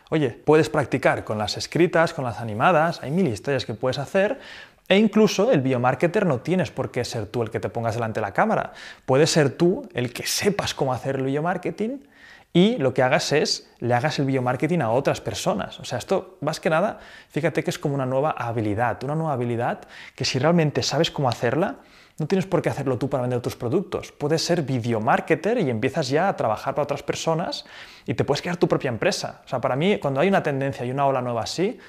oye, 0.09 0.31
puedes 0.31 0.67
practicar 0.69 1.23
con 1.23 1.37
las 1.37 1.55
escritas, 1.55 2.13
con 2.15 2.25
las 2.25 2.39
animadas, 2.39 3.03
hay 3.03 3.11
mil 3.11 3.27
historias 3.27 3.67
que 3.67 3.75
puedes 3.75 3.99
hacer, 3.99 4.39
e 4.87 4.97
incluso 4.97 5.51
el 5.51 5.61
biomarketer 5.61 6.25
no 6.25 6.39
tienes 6.39 6.71
por 6.71 6.89
qué 6.89 7.05
ser 7.05 7.27
tú 7.27 7.43
el 7.43 7.51
que 7.51 7.59
te 7.59 7.69
pongas 7.69 7.93
delante 7.93 8.19
de 8.19 8.25
la 8.25 8.33
cámara. 8.33 8.73
Puedes 9.05 9.29
ser 9.29 9.51
tú 9.51 9.87
el 9.93 10.11
que 10.11 10.25
sepas 10.25 10.73
cómo 10.73 10.91
hacer 10.91 11.17
el 11.17 11.25
biomarketing 11.25 12.07
y 12.51 12.77
lo 12.77 12.93
que 12.93 13.03
hagas 13.03 13.31
es, 13.31 13.69
le 13.79 13.93
hagas 13.93 14.17
el 14.19 14.25
biomarketing 14.25 14.81
a 14.81 14.91
otras 14.91 15.21
personas. 15.21 15.79
O 15.79 15.85
sea, 15.85 15.97
esto 15.99 16.37
más 16.41 16.59
que 16.59 16.69
nada, 16.69 16.99
fíjate 17.29 17.63
que 17.63 17.69
es 17.69 17.77
como 17.77 17.95
una 17.95 18.05
nueva 18.05 18.31
habilidad, 18.31 19.03
una 19.03 19.15
nueva 19.15 19.33
habilidad 19.33 19.81
que 20.15 20.25
si 20.25 20.39
realmente 20.39 20.81
sabes 20.81 21.11
cómo 21.11 21.29
hacerla, 21.29 21.77
no 22.17 22.27
tienes 22.27 22.45
por 22.45 22.61
qué 22.61 22.69
hacerlo 22.69 22.97
tú 22.97 23.09
para 23.09 23.21
vender 23.21 23.39
tus 23.39 23.55
productos. 23.55 24.11
Puedes 24.11 24.43
ser 24.43 24.63
videomarketer 24.63 25.59
y 25.59 25.69
empiezas 25.69 26.09
ya 26.09 26.27
a 26.27 26.35
trabajar 26.35 26.75
para 26.75 26.83
otras 26.83 27.01
personas 27.01 27.65
y 28.05 28.13
te 28.13 28.25
puedes 28.25 28.41
crear 28.41 28.57
tu 28.57 28.67
propia 28.67 28.89
empresa. 28.89 29.41
O 29.45 29.47
sea, 29.47 29.61
para 29.61 29.75
mí, 29.77 29.99
cuando 29.99 30.19
hay 30.19 30.27
una 30.27 30.43
tendencia 30.43 30.85
y 30.85 30.91
una 30.91 31.05
ola 31.05 31.21
nueva 31.21 31.43
así, 31.43 31.79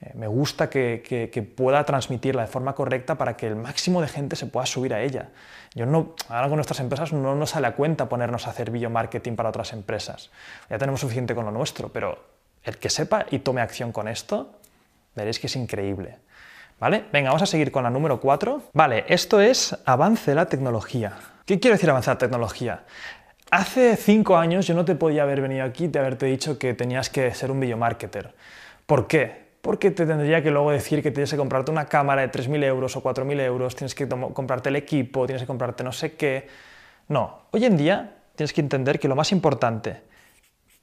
eh, 0.00 0.12
me 0.14 0.28
gusta 0.28 0.70
que, 0.70 1.52
pueda 1.56 1.84
transmitirla 1.84 2.42
de 2.42 2.48
forma 2.48 2.74
correcta 2.74 3.16
para 3.16 3.36
que 3.36 3.46
el 3.46 3.56
máximo 3.56 4.00
de 4.00 4.08
gente 4.08 4.36
se 4.36 4.46
pueda 4.46 4.66
subir 4.66 4.94
a 4.94 5.02
ella. 5.02 5.30
Yo 5.74 5.86
no, 5.86 6.14
ahora 6.28 6.48
con 6.48 6.56
nuestras 6.56 6.80
empresas 6.80 7.12
no 7.12 7.34
nos 7.34 7.50
sale 7.50 7.66
a 7.66 7.74
cuenta 7.74 8.08
ponernos 8.08 8.46
a 8.46 8.50
hacer 8.50 8.70
marketing 8.70 9.34
para 9.34 9.48
otras 9.48 9.72
empresas. 9.72 10.30
Ya 10.70 10.78
tenemos 10.78 11.00
suficiente 11.00 11.34
con 11.34 11.44
lo 11.44 11.50
nuestro, 11.50 11.88
pero 11.88 12.18
el 12.62 12.78
que 12.78 12.90
sepa 12.90 13.26
y 13.30 13.40
tome 13.40 13.60
acción 13.60 13.92
con 13.92 14.08
esto, 14.08 14.54
veréis 15.14 15.40
que 15.40 15.48
es 15.48 15.56
increíble. 15.56 16.18
¿Vale? 16.78 17.06
Venga, 17.12 17.30
vamos 17.30 17.42
a 17.42 17.46
seguir 17.46 17.72
con 17.72 17.82
la 17.82 17.90
número 17.90 18.20
4. 18.20 18.70
Vale, 18.72 19.04
esto 19.08 19.40
es 19.40 19.76
avance 19.84 20.32
la 20.34 20.46
tecnología. 20.46 21.14
¿Qué 21.44 21.58
quiere 21.58 21.74
decir 21.74 21.90
avanzar 21.90 22.14
la 22.14 22.18
tecnología? 22.18 22.84
Hace 23.50 23.96
cinco 23.96 24.36
años 24.36 24.66
yo 24.66 24.74
no 24.74 24.84
te 24.84 24.94
podía 24.94 25.22
haber 25.22 25.40
venido 25.40 25.64
aquí 25.64 25.90
y 25.92 25.98
haberte 25.98 26.26
dicho 26.26 26.58
que 26.58 26.74
tenías 26.74 27.10
que 27.10 27.34
ser 27.34 27.50
un 27.50 27.58
videomarketer. 27.58 28.34
¿Por 28.86 29.08
qué? 29.08 29.47
Porque 29.68 29.90
te 29.90 30.06
tendría 30.06 30.42
que 30.42 30.50
luego 30.50 30.70
decir 30.70 31.02
que 31.02 31.10
tienes 31.10 31.30
que 31.30 31.36
comprarte 31.36 31.70
una 31.70 31.84
cámara 31.84 32.22
de 32.22 32.30
3.000 32.30 32.64
euros 32.64 32.96
o 32.96 33.02
4.000 33.02 33.38
euros, 33.42 33.76
tienes 33.76 33.94
que 33.94 34.08
comprarte 34.08 34.70
el 34.70 34.76
equipo, 34.76 35.26
tienes 35.26 35.42
que 35.42 35.46
comprarte 35.46 35.84
no 35.84 35.92
sé 35.92 36.16
qué. 36.16 36.48
No, 37.08 37.42
hoy 37.50 37.66
en 37.66 37.76
día 37.76 38.16
tienes 38.34 38.54
que 38.54 38.62
entender 38.62 38.98
que 38.98 39.08
lo 39.08 39.14
más 39.14 39.30
importante 39.30 40.00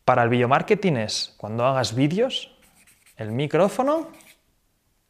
para 0.04 0.22
el 0.22 0.30
videomarketing 0.30 0.98
es 0.98 1.34
cuando 1.36 1.66
hagas 1.66 1.96
vídeos, 1.96 2.56
el 3.18 3.32
micrófono, 3.32 4.10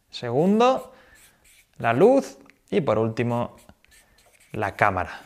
segundo, 0.09 0.93
la 1.77 1.91
luz 1.91 2.37
y 2.71 2.79
por 2.79 2.97
último, 2.97 3.57
la 4.53 4.73
cámara. 4.77 5.19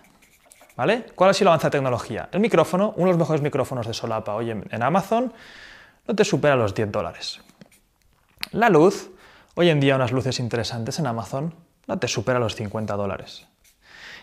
¿Cuál 1.13 1.29
ha 1.29 1.33
sido 1.35 1.43
el 1.43 1.47
avance 1.49 1.67
de 1.67 1.71
tecnología? 1.71 2.29
El 2.31 2.39
micrófono, 2.39 2.95
uno 2.95 3.05
de 3.05 3.11
los 3.11 3.19
mejores 3.19 3.43
micrófonos 3.43 3.85
de 3.85 3.93
solapa 3.93 4.33
hoy 4.33 4.49
en 4.49 4.81
Amazon, 4.81 5.31
no 6.07 6.15
te 6.15 6.25
supera 6.25 6.55
los 6.55 6.73
10 6.73 6.91
dólares. 6.91 7.41
La 8.51 8.69
luz, 8.69 9.11
hoy 9.53 9.69
en 9.69 9.79
día 9.79 9.95
unas 9.95 10.11
luces 10.11 10.39
interesantes 10.39 10.97
en 10.97 11.05
Amazon, 11.05 11.53
no 11.85 11.99
te 11.99 12.07
supera 12.07 12.39
los 12.39 12.55
50 12.55 12.95
dólares. 12.95 13.47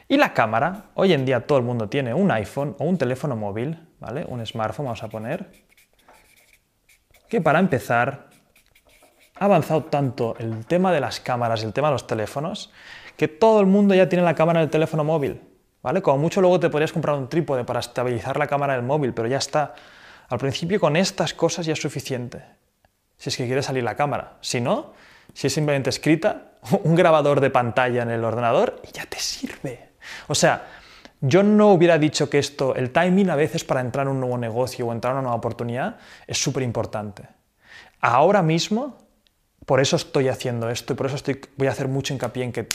Y 0.09 0.17
la 0.17 0.35
cámara, 0.35 0.87
hoy 0.95 1.12
en 1.12 1.25
día 1.25 1.47
todo 1.47 1.59
el 1.59 1.65
mundo 1.65 1.89
tiene 1.89 2.12
un 2.12 2.33
iPhone 2.33 2.75
o 2.81 2.85
un 2.87 2.99
teléfono 2.99 3.37
móvil, 3.37 3.87
¿vale? 4.01 4.25
Un 4.29 4.45
smartphone 4.45 4.87
vamos 4.87 5.05
a 5.05 5.09
poner, 5.09 5.53
que 7.29 7.41
para 7.41 7.61
empezar 7.61 8.27
ha 9.37 9.45
avanzado 9.45 9.85
tanto 9.85 10.35
el 10.41 10.67
tema 10.67 10.91
de 10.91 10.99
las 10.99 11.21
cámaras 11.21 11.62
y 11.62 11.67
el 11.67 11.73
tema 11.73 11.87
de 11.87 11.93
los 11.93 12.09
teléfonos, 12.09 12.73
que 13.17 13.29
todo 13.29 13.61
el 13.61 13.67
mundo 13.67 13.95
ya 13.95 14.09
tiene 14.09 14.25
la 14.25 14.35
cámara 14.35 14.59
del 14.59 14.71
teléfono 14.71 15.05
móvil, 15.05 15.41
¿vale? 15.85 16.03
Como 16.03 16.19
mucho 16.19 16.41
luego 16.41 16.59
te 16.59 16.69
podrías 16.69 16.93
comprar 16.93 17.17
un 17.17 17.29
trípode 17.29 17.62
para 17.62 17.79
estabilizar 17.79 18.39
la 18.39 18.49
cámara 18.49 18.73
del 18.73 18.83
móvil, 18.83 19.15
pero 19.15 19.29
ya 19.29 19.39
está. 19.39 19.75
Al 20.29 20.39
principio 20.41 20.81
con 20.81 20.97
estas 20.97 21.33
cosas 21.33 21.65
ya 21.65 21.75
es 21.75 21.81
suficiente 21.81 22.65
si 23.18 23.31
es 23.31 23.37
que 23.37 23.46
quiere 23.46 23.62
salir 23.62 23.83
la 23.83 23.96
cámara. 23.96 24.35
Si 24.40 24.61
no, 24.61 24.92
si 25.35 25.46
es 25.46 25.52
simplemente 25.52 25.90
escrita, 25.90 26.52
un 26.85 26.94
grabador 26.94 27.40
de 27.40 27.50
pantalla 27.50 28.02
en 28.02 28.11
el 28.11 28.24
ordenador 28.24 28.81
y 28.87 28.92
ya 28.92 29.07
te 29.07 29.18
sirve. 29.18 29.90
O 30.29 30.35
sea, 30.35 30.66
yo 31.20 31.42
no 31.42 31.72
hubiera 31.72 31.98
dicho 31.98 32.29
que 32.29 32.38
esto, 32.38 32.74
el 32.74 32.90
timing 32.90 33.31
a 33.31 33.37
veces 33.37 33.64
para 33.64 33.81
entrar 33.81 34.07
en 34.07 34.12
un 34.12 34.20
nuevo 34.20 34.38
negocio 34.38 34.87
o 34.87 34.92
entrar 34.92 35.12
en 35.12 35.18
una 35.18 35.22
nueva 35.22 35.37
oportunidad 35.37 35.96
es 36.26 36.38
súper 36.38 36.62
importante. 36.62 37.24
Ahora 38.00 38.42
mismo, 38.42 38.98
por 39.64 39.81
eso 39.81 39.96
estoy 39.96 40.29
haciendo 40.29 40.68
esto 40.70 40.92
y 40.92 40.96
por 40.96 41.07
eso 41.07 41.16
estoy, 41.16 41.40
voy 41.57 41.68
a 41.68 41.70
hacer 41.70 41.88
mucho 41.88 42.12
hincapié 42.12 42.44
en 42.44 42.52
que 42.52 42.68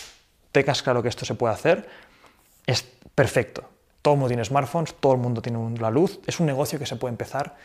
tengas 0.51 0.82
claro 0.82 1.01
que 1.01 1.10
esto 1.10 1.25
se 1.25 1.36
puede 1.36 1.54
hacer, 1.54 1.88
es 2.65 2.84
perfecto. 3.15 3.63
Todo 4.01 4.15
el 4.15 4.19
mundo 4.19 4.30
tiene 4.30 4.43
smartphones, 4.43 4.95
todo 4.95 5.13
el 5.13 5.19
mundo 5.19 5.41
tiene 5.41 5.80
la 5.80 5.91
luz, 5.91 6.19
es 6.25 6.39
un 6.39 6.47
negocio 6.47 6.80
que 6.80 6.88
se 6.88 6.95
puede 6.95 7.12
empezar 7.12 7.56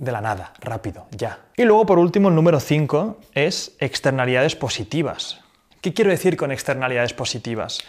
de 0.00 0.12
la 0.12 0.22
nada, 0.22 0.54
rápido, 0.60 1.06
ya. 1.10 1.40
Y 1.56 1.64
luego, 1.64 1.84
por 1.84 1.98
último, 1.98 2.30
el 2.30 2.34
número 2.34 2.58
5 2.58 3.20
es 3.34 3.76
externalidades 3.78 4.56
positivas. 4.56 5.40
¿Qué 5.82 5.92
quiero 5.92 6.10
decir 6.10 6.38
con 6.38 6.50
externalidades 6.50 7.12
positivas? 7.12 7.80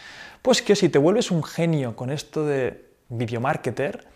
Pues 0.41 0.61
que 0.61 0.75
si 0.75 0.89
te 0.89 0.99
vuelves 0.99 1.31
un 1.31 1.41
genio 1.41 1.95
con 1.95 2.09
esto 2.09 2.45
de 2.45 2.85
videomarketer, 3.07 4.07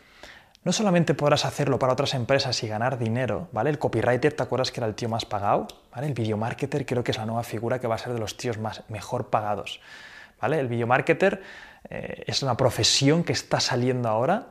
no 0.66 0.74
solamente 0.74 1.14
podrás 1.14 1.46
hacerlo 1.46 1.80
para 1.80 1.94
otras 1.94 2.16
empresas 2.16 2.62
y 2.64 2.68
ganar 2.68 3.00
dinero, 3.00 3.48
¿vale? 3.54 3.70
El 3.70 3.80
copywriter, 3.80 4.34
¿te 4.34 4.44
acuerdas 4.44 4.74
que 4.74 4.82
era 4.82 4.88
el 4.88 4.96
tío 4.96 5.08
más 5.08 5.24
pagado? 5.24 5.68
¿Vale? 5.94 6.08
El 6.08 6.14
videomarketer 6.14 6.86
creo 6.86 7.04
que 7.04 7.12
es 7.12 7.18
la 7.18 7.26
nueva 7.26 7.44
figura 7.44 7.80
que 7.80 7.88
va 7.88 7.96
a 7.96 8.00
ser 8.00 8.12
de 8.12 8.20
los 8.20 8.36
tíos 8.36 8.58
más 8.58 8.84
mejor 8.90 9.30
pagados. 9.30 9.80
¿vale? 10.42 10.60
El 10.60 10.68
biomarketer 10.68 11.42
eh, 11.90 12.24
es 12.28 12.44
una 12.44 12.58
profesión 12.58 13.24
que 13.24 13.32
está 13.32 13.62
saliendo 13.62 14.10
ahora, 14.10 14.48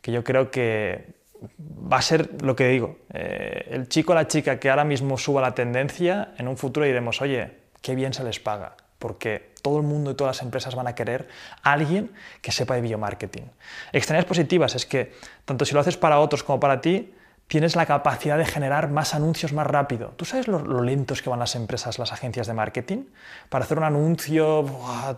que 0.00 0.12
yo 0.12 0.24
creo 0.24 0.50
que 0.50 1.14
va 1.58 1.98
a 1.98 2.02
ser 2.02 2.42
lo 2.42 2.56
que 2.56 2.68
digo, 2.68 2.98
eh, 3.12 3.68
el 3.70 3.88
chico 3.88 4.12
o 4.12 4.14
la 4.14 4.28
chica 4.28 4.58
que 4.58 4.70
ahora 4.70 4.84
mismo 4.84 5.18
suba 5.18 5.40
la 5.40 5.54
tendencia, 5.54 6.32
en 6.38 6.48
un 6.48 6.56
futuro 6.56 6.86
diremos, 6.86 7.20
oye, 7.22 7.50
qué 7.82 7.94
bien 7.94 8.12
se 8.12 8.24
les 8.24 8.40
paga, 8.40 8.76
porque 8.98 9.50
todo 9.62 9.78
el 9.78 9.82
mundo 9.82 10.12
y 10.12 10.14
todas 10.14 10.36
las 10.36 10.44
empresas 10.44 10.74
van 10.74 10.86
a 10.86 10.94
querer 10.94 11.28
a 11.62 11.72
alguien 11.72 12.12
que 12.40 12.52
sepa 12.52 12.74
de 12.74 12.82
biomarketing. 12.82 13.50
Extrañas 13.92 14.24
positivas 14.24 14.74
es 14.74 14.86
que 14.86 15.12
tanto 15.44 15.64
si 15.64 15.74
lo 15.74 15.80
haces 15.80 15.96
para 15.96 16.20
otros 16.20 16.42
como 16.42 16.60
para 16.60 16.80
ti, 16.80 17.12
tienes 17.48 17.76
la 17.76 17.86
capacidad 17.86 18.36
de 18.38 18.44
generar 18.44 18.90
más 18.90 19.14
anuncios 19.14 19.52
más 19.52 19.66
rápido. 19.66 20.12
¿Tú 20.16 20.24
sabes 20.24 20.48
lo, 20.48 20.82
lentos 20.82 21.22
que 21.22 21.30
van 21.30 21.38
las 21.38 21.54
empresas, 21.54 21.98
las 21.98 22.12
agencias 22.12 22.46
de 22.46 22.54
marketing? 22.54 23.04
Para 23.48 23.64
hacer 23.64 23.78
un 23.78 23.84
anuncio, 23.84 24.64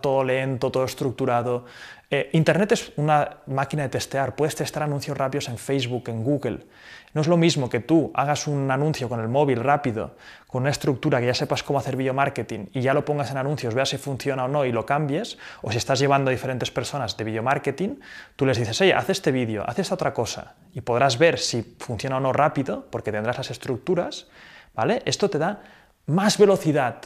todo 0.01 0.23
lento, 0.23 0.71
todo 0.71 0.85
estructurado. 0.85 1.65
Eh, 2.11 2.29
Internet 2.33 2.71
es 2.71 2.91
una 2.97 3.37
máquina 3.47 3.83
de 3.83 3.89
testear. 3.89 4.35
Puedes 4.35 4.55
testar 4.55 4.83
anuncios 4.83 5.17
rápidos 5.17 5.49
en 5.49 5.57
Facebook, 5.57 6.09
en 6.09 6.23
Google. 6.23 6.65
No 7.13 7.21
es 7.21 7.27
lo 7.27 7.37
mismo 7.37 7.69
que 7.69 7.79
tú 7.79 8.11
hagas 8.13 8.47
un 8.47 8.69
anuncio 8.69 9.09
con 9.09 9.19
el 9.19 9.27
móvil 9.27 9.63
rápido, 9.63 10.15
con 10.47 10.61
una 10.61 10.71
estructura 10.71 11.19
que 11.19 11.25
ya 11.25 11.33
sepas 11.33 11.63
cómo 11.63 11.79
hacer 11.79 11.95
biomarketing 11.95 12.69
y 12.73 12.81
ya 12.81 12.93
lo 12.93 13.03
pongas 13.03 13.31
en 13.31 13.37
anuncios, 13.37 13.73
veas 13.73 13.89
si 13.89 13.97
funciona 13.97 14.45
o 14.45 14.47
no 14.47 14.65
y 14.65 14.71
lo 14.71 14.85
cambies, 14.85 15.37
o 15.61 15.71
si 15.71 15.77
estás 15.77 15.99
llevando 15.99 16.29
a 16.29 16.31
diferentes 16.31 16.69
personas 16.69 17.17
de 17.17 17.23
biomarketing, 17.23 17.99
tú 18.35 18.45
les 18.45 18.57
dices, 18.57 18.79
oye, 18.81 18.93
haz 18.93 19.09
este 19.09 19.31
vídeo, 19.31 19.63
haz 19.67 19.79
esta 19.79 19.95
otra 19.95 20.13
cosa, 20.13 20.53
y 20.73 20.81
podrás 20.81 21.17
ver 21.17 21.39
si 21.39 21.75
funciona 21.79 22.17
o 22.17 22.19
no 22.19 22.31
rápido, 22.31 22.87
porque 22.91 23.11
tendrás 23.11 23.37
las 23.37 23.51
estructuras, 23.51 24.27
¿vale? 24.75 25.01
Esto 25.05 25.29
te 25.29 25.39
da 25.39 25.63
más 26.05 26.37
velocidad, 26.37 27.01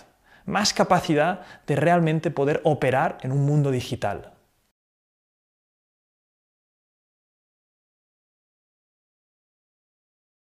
más 0.45 0.73
capacidad 0.73 1.41
de 1.65 1.75
realmente 1.77 2.29
poder 2.29 2.59
operar 2.65 3.17
en 3.21 3.31
un 3.31 3.45
mundo 3.45 3.71
digital. 3.71 4.32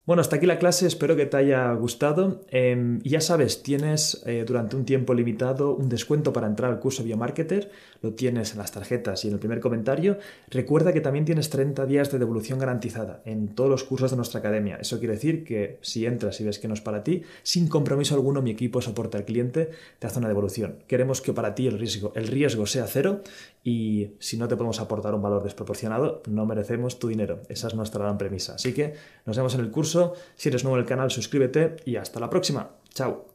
Bueno, 0.05 0.21
hasta 0.21 0.35
aquí 0.35 0.45
la 0.45 0.59
clase, 0.59 0.85
espero 0.85 1.15
que 1.15 1.25
te 1.25 1.35
haya 1.35 1.73
gustado. 1.73 2.41
Em, 2.51 3.01
ya 3.01 3.21
sabes, 3.21 3.63
tienes 3.63 4.21
eh, 4.27 4.43
durante 4.45 4.75
un 4.75 4.85
tiempo 4.85 5.15
limitado 5.15 5.73
un 5.73 5.89
descuento 5.89 6.31
para 6.31 6.45
entrar 6.45 6.71
al 6.71 6.79
curso 6.79 7.03
Biomarketer, 7.03 7.71
lo 8.03 8.13
tienes 8.13 8.51
en 8.51 8.59
las 8.59 8.71
tarjetas 8.71 9.25
y 9.25 9.29
en 9.29 9.33
el 9.33 9.39
primer 9.39 9.59
comentario. 9.61 10.19
Recuerda 10.51 10.93
que 10.93 11.01
también 11.01 11.25
tienes 11.25 11.49
30 11.49 11.87
días 11.87 12.11
de 12.11 12.19
devolución 12.19 12.59
garantizada 12.59 13.23
en 13.25 13.55
todos 13.55 13.67
los 13.67 13.83
cursos 13.83 14.11
de 14.11 14.17
nuestra 14.17 14.41
academia. 14.41 14.75
Eso 14.75 14.99
quiere 14.99 15.15
decir 15.15 15.43
que 15.43 15.79
si 15.81 16.05
entras 16.05 16.39
y 16.39 16.43
ves 16.43 16.59
que 16.59 16.67
no 16.67 16.75
es 16.75 16.81
para 16.81 17.03
ti, 17.03 17.23
sin 17.41 17.67
compromiso 17.67 18.13
alguno 18.13 18.43
mi 18.43 18.51
equipo 18.51 18.81
soporta 18.81 19.17
al 19.17 19.25
cliente, 19.25 19.71
te 19.97 20.05
hace 20.05 20.19
una 20.19 20.27
devolución. 20.27 20.83
Queremos 20.85 21.19
que 21.19 21.33
para 21.33 21.55
ti 21.55 21.65
el 21.65 21.79
riesgo, 21.79 22.13
el 22.15 22.27
riesgo 22.27 22.67
sea 22.67 22.85
cero 22.85 23.23
y 23.67 24.11
si 24.19 24.37
no 24.37 24.47
te 24.47 24.55
podemos 24.55 24.79
aportar 24.79 25.15
un 25.15 25.23
valor 25.23 25.41
desproporcionado, 25.43 26.21
no 26.29 26.45
merecemos 26.45 26.99
tu 26.99 27.07
dinero. 27.07 27.41
Esa 27.49 27.67
es 27.67 27.73
nuestra 27.73 28.03
gran 28.03 28.15
premisa. 28.19 28.53
Así 28.53 28.75
que 28.75 28.93
nos 29.25 29.35
vemos 29.35 29.55
en 29.55 29.61
el 29.61 29.71
curso. 29.71 30.13
Si 30.35 30.49
eres 30.49 30.63
nuevo 30.63 30.77
en 30.77 30.83
el 30.83 30.87
canal, 30.87 31.09
suscríbete 31.09 31.77
y 31.83 31.95
hasta 31.95 32.19
la 32.19 32.29
próxima. 32.29 32.69
Chao. 32.93 33.23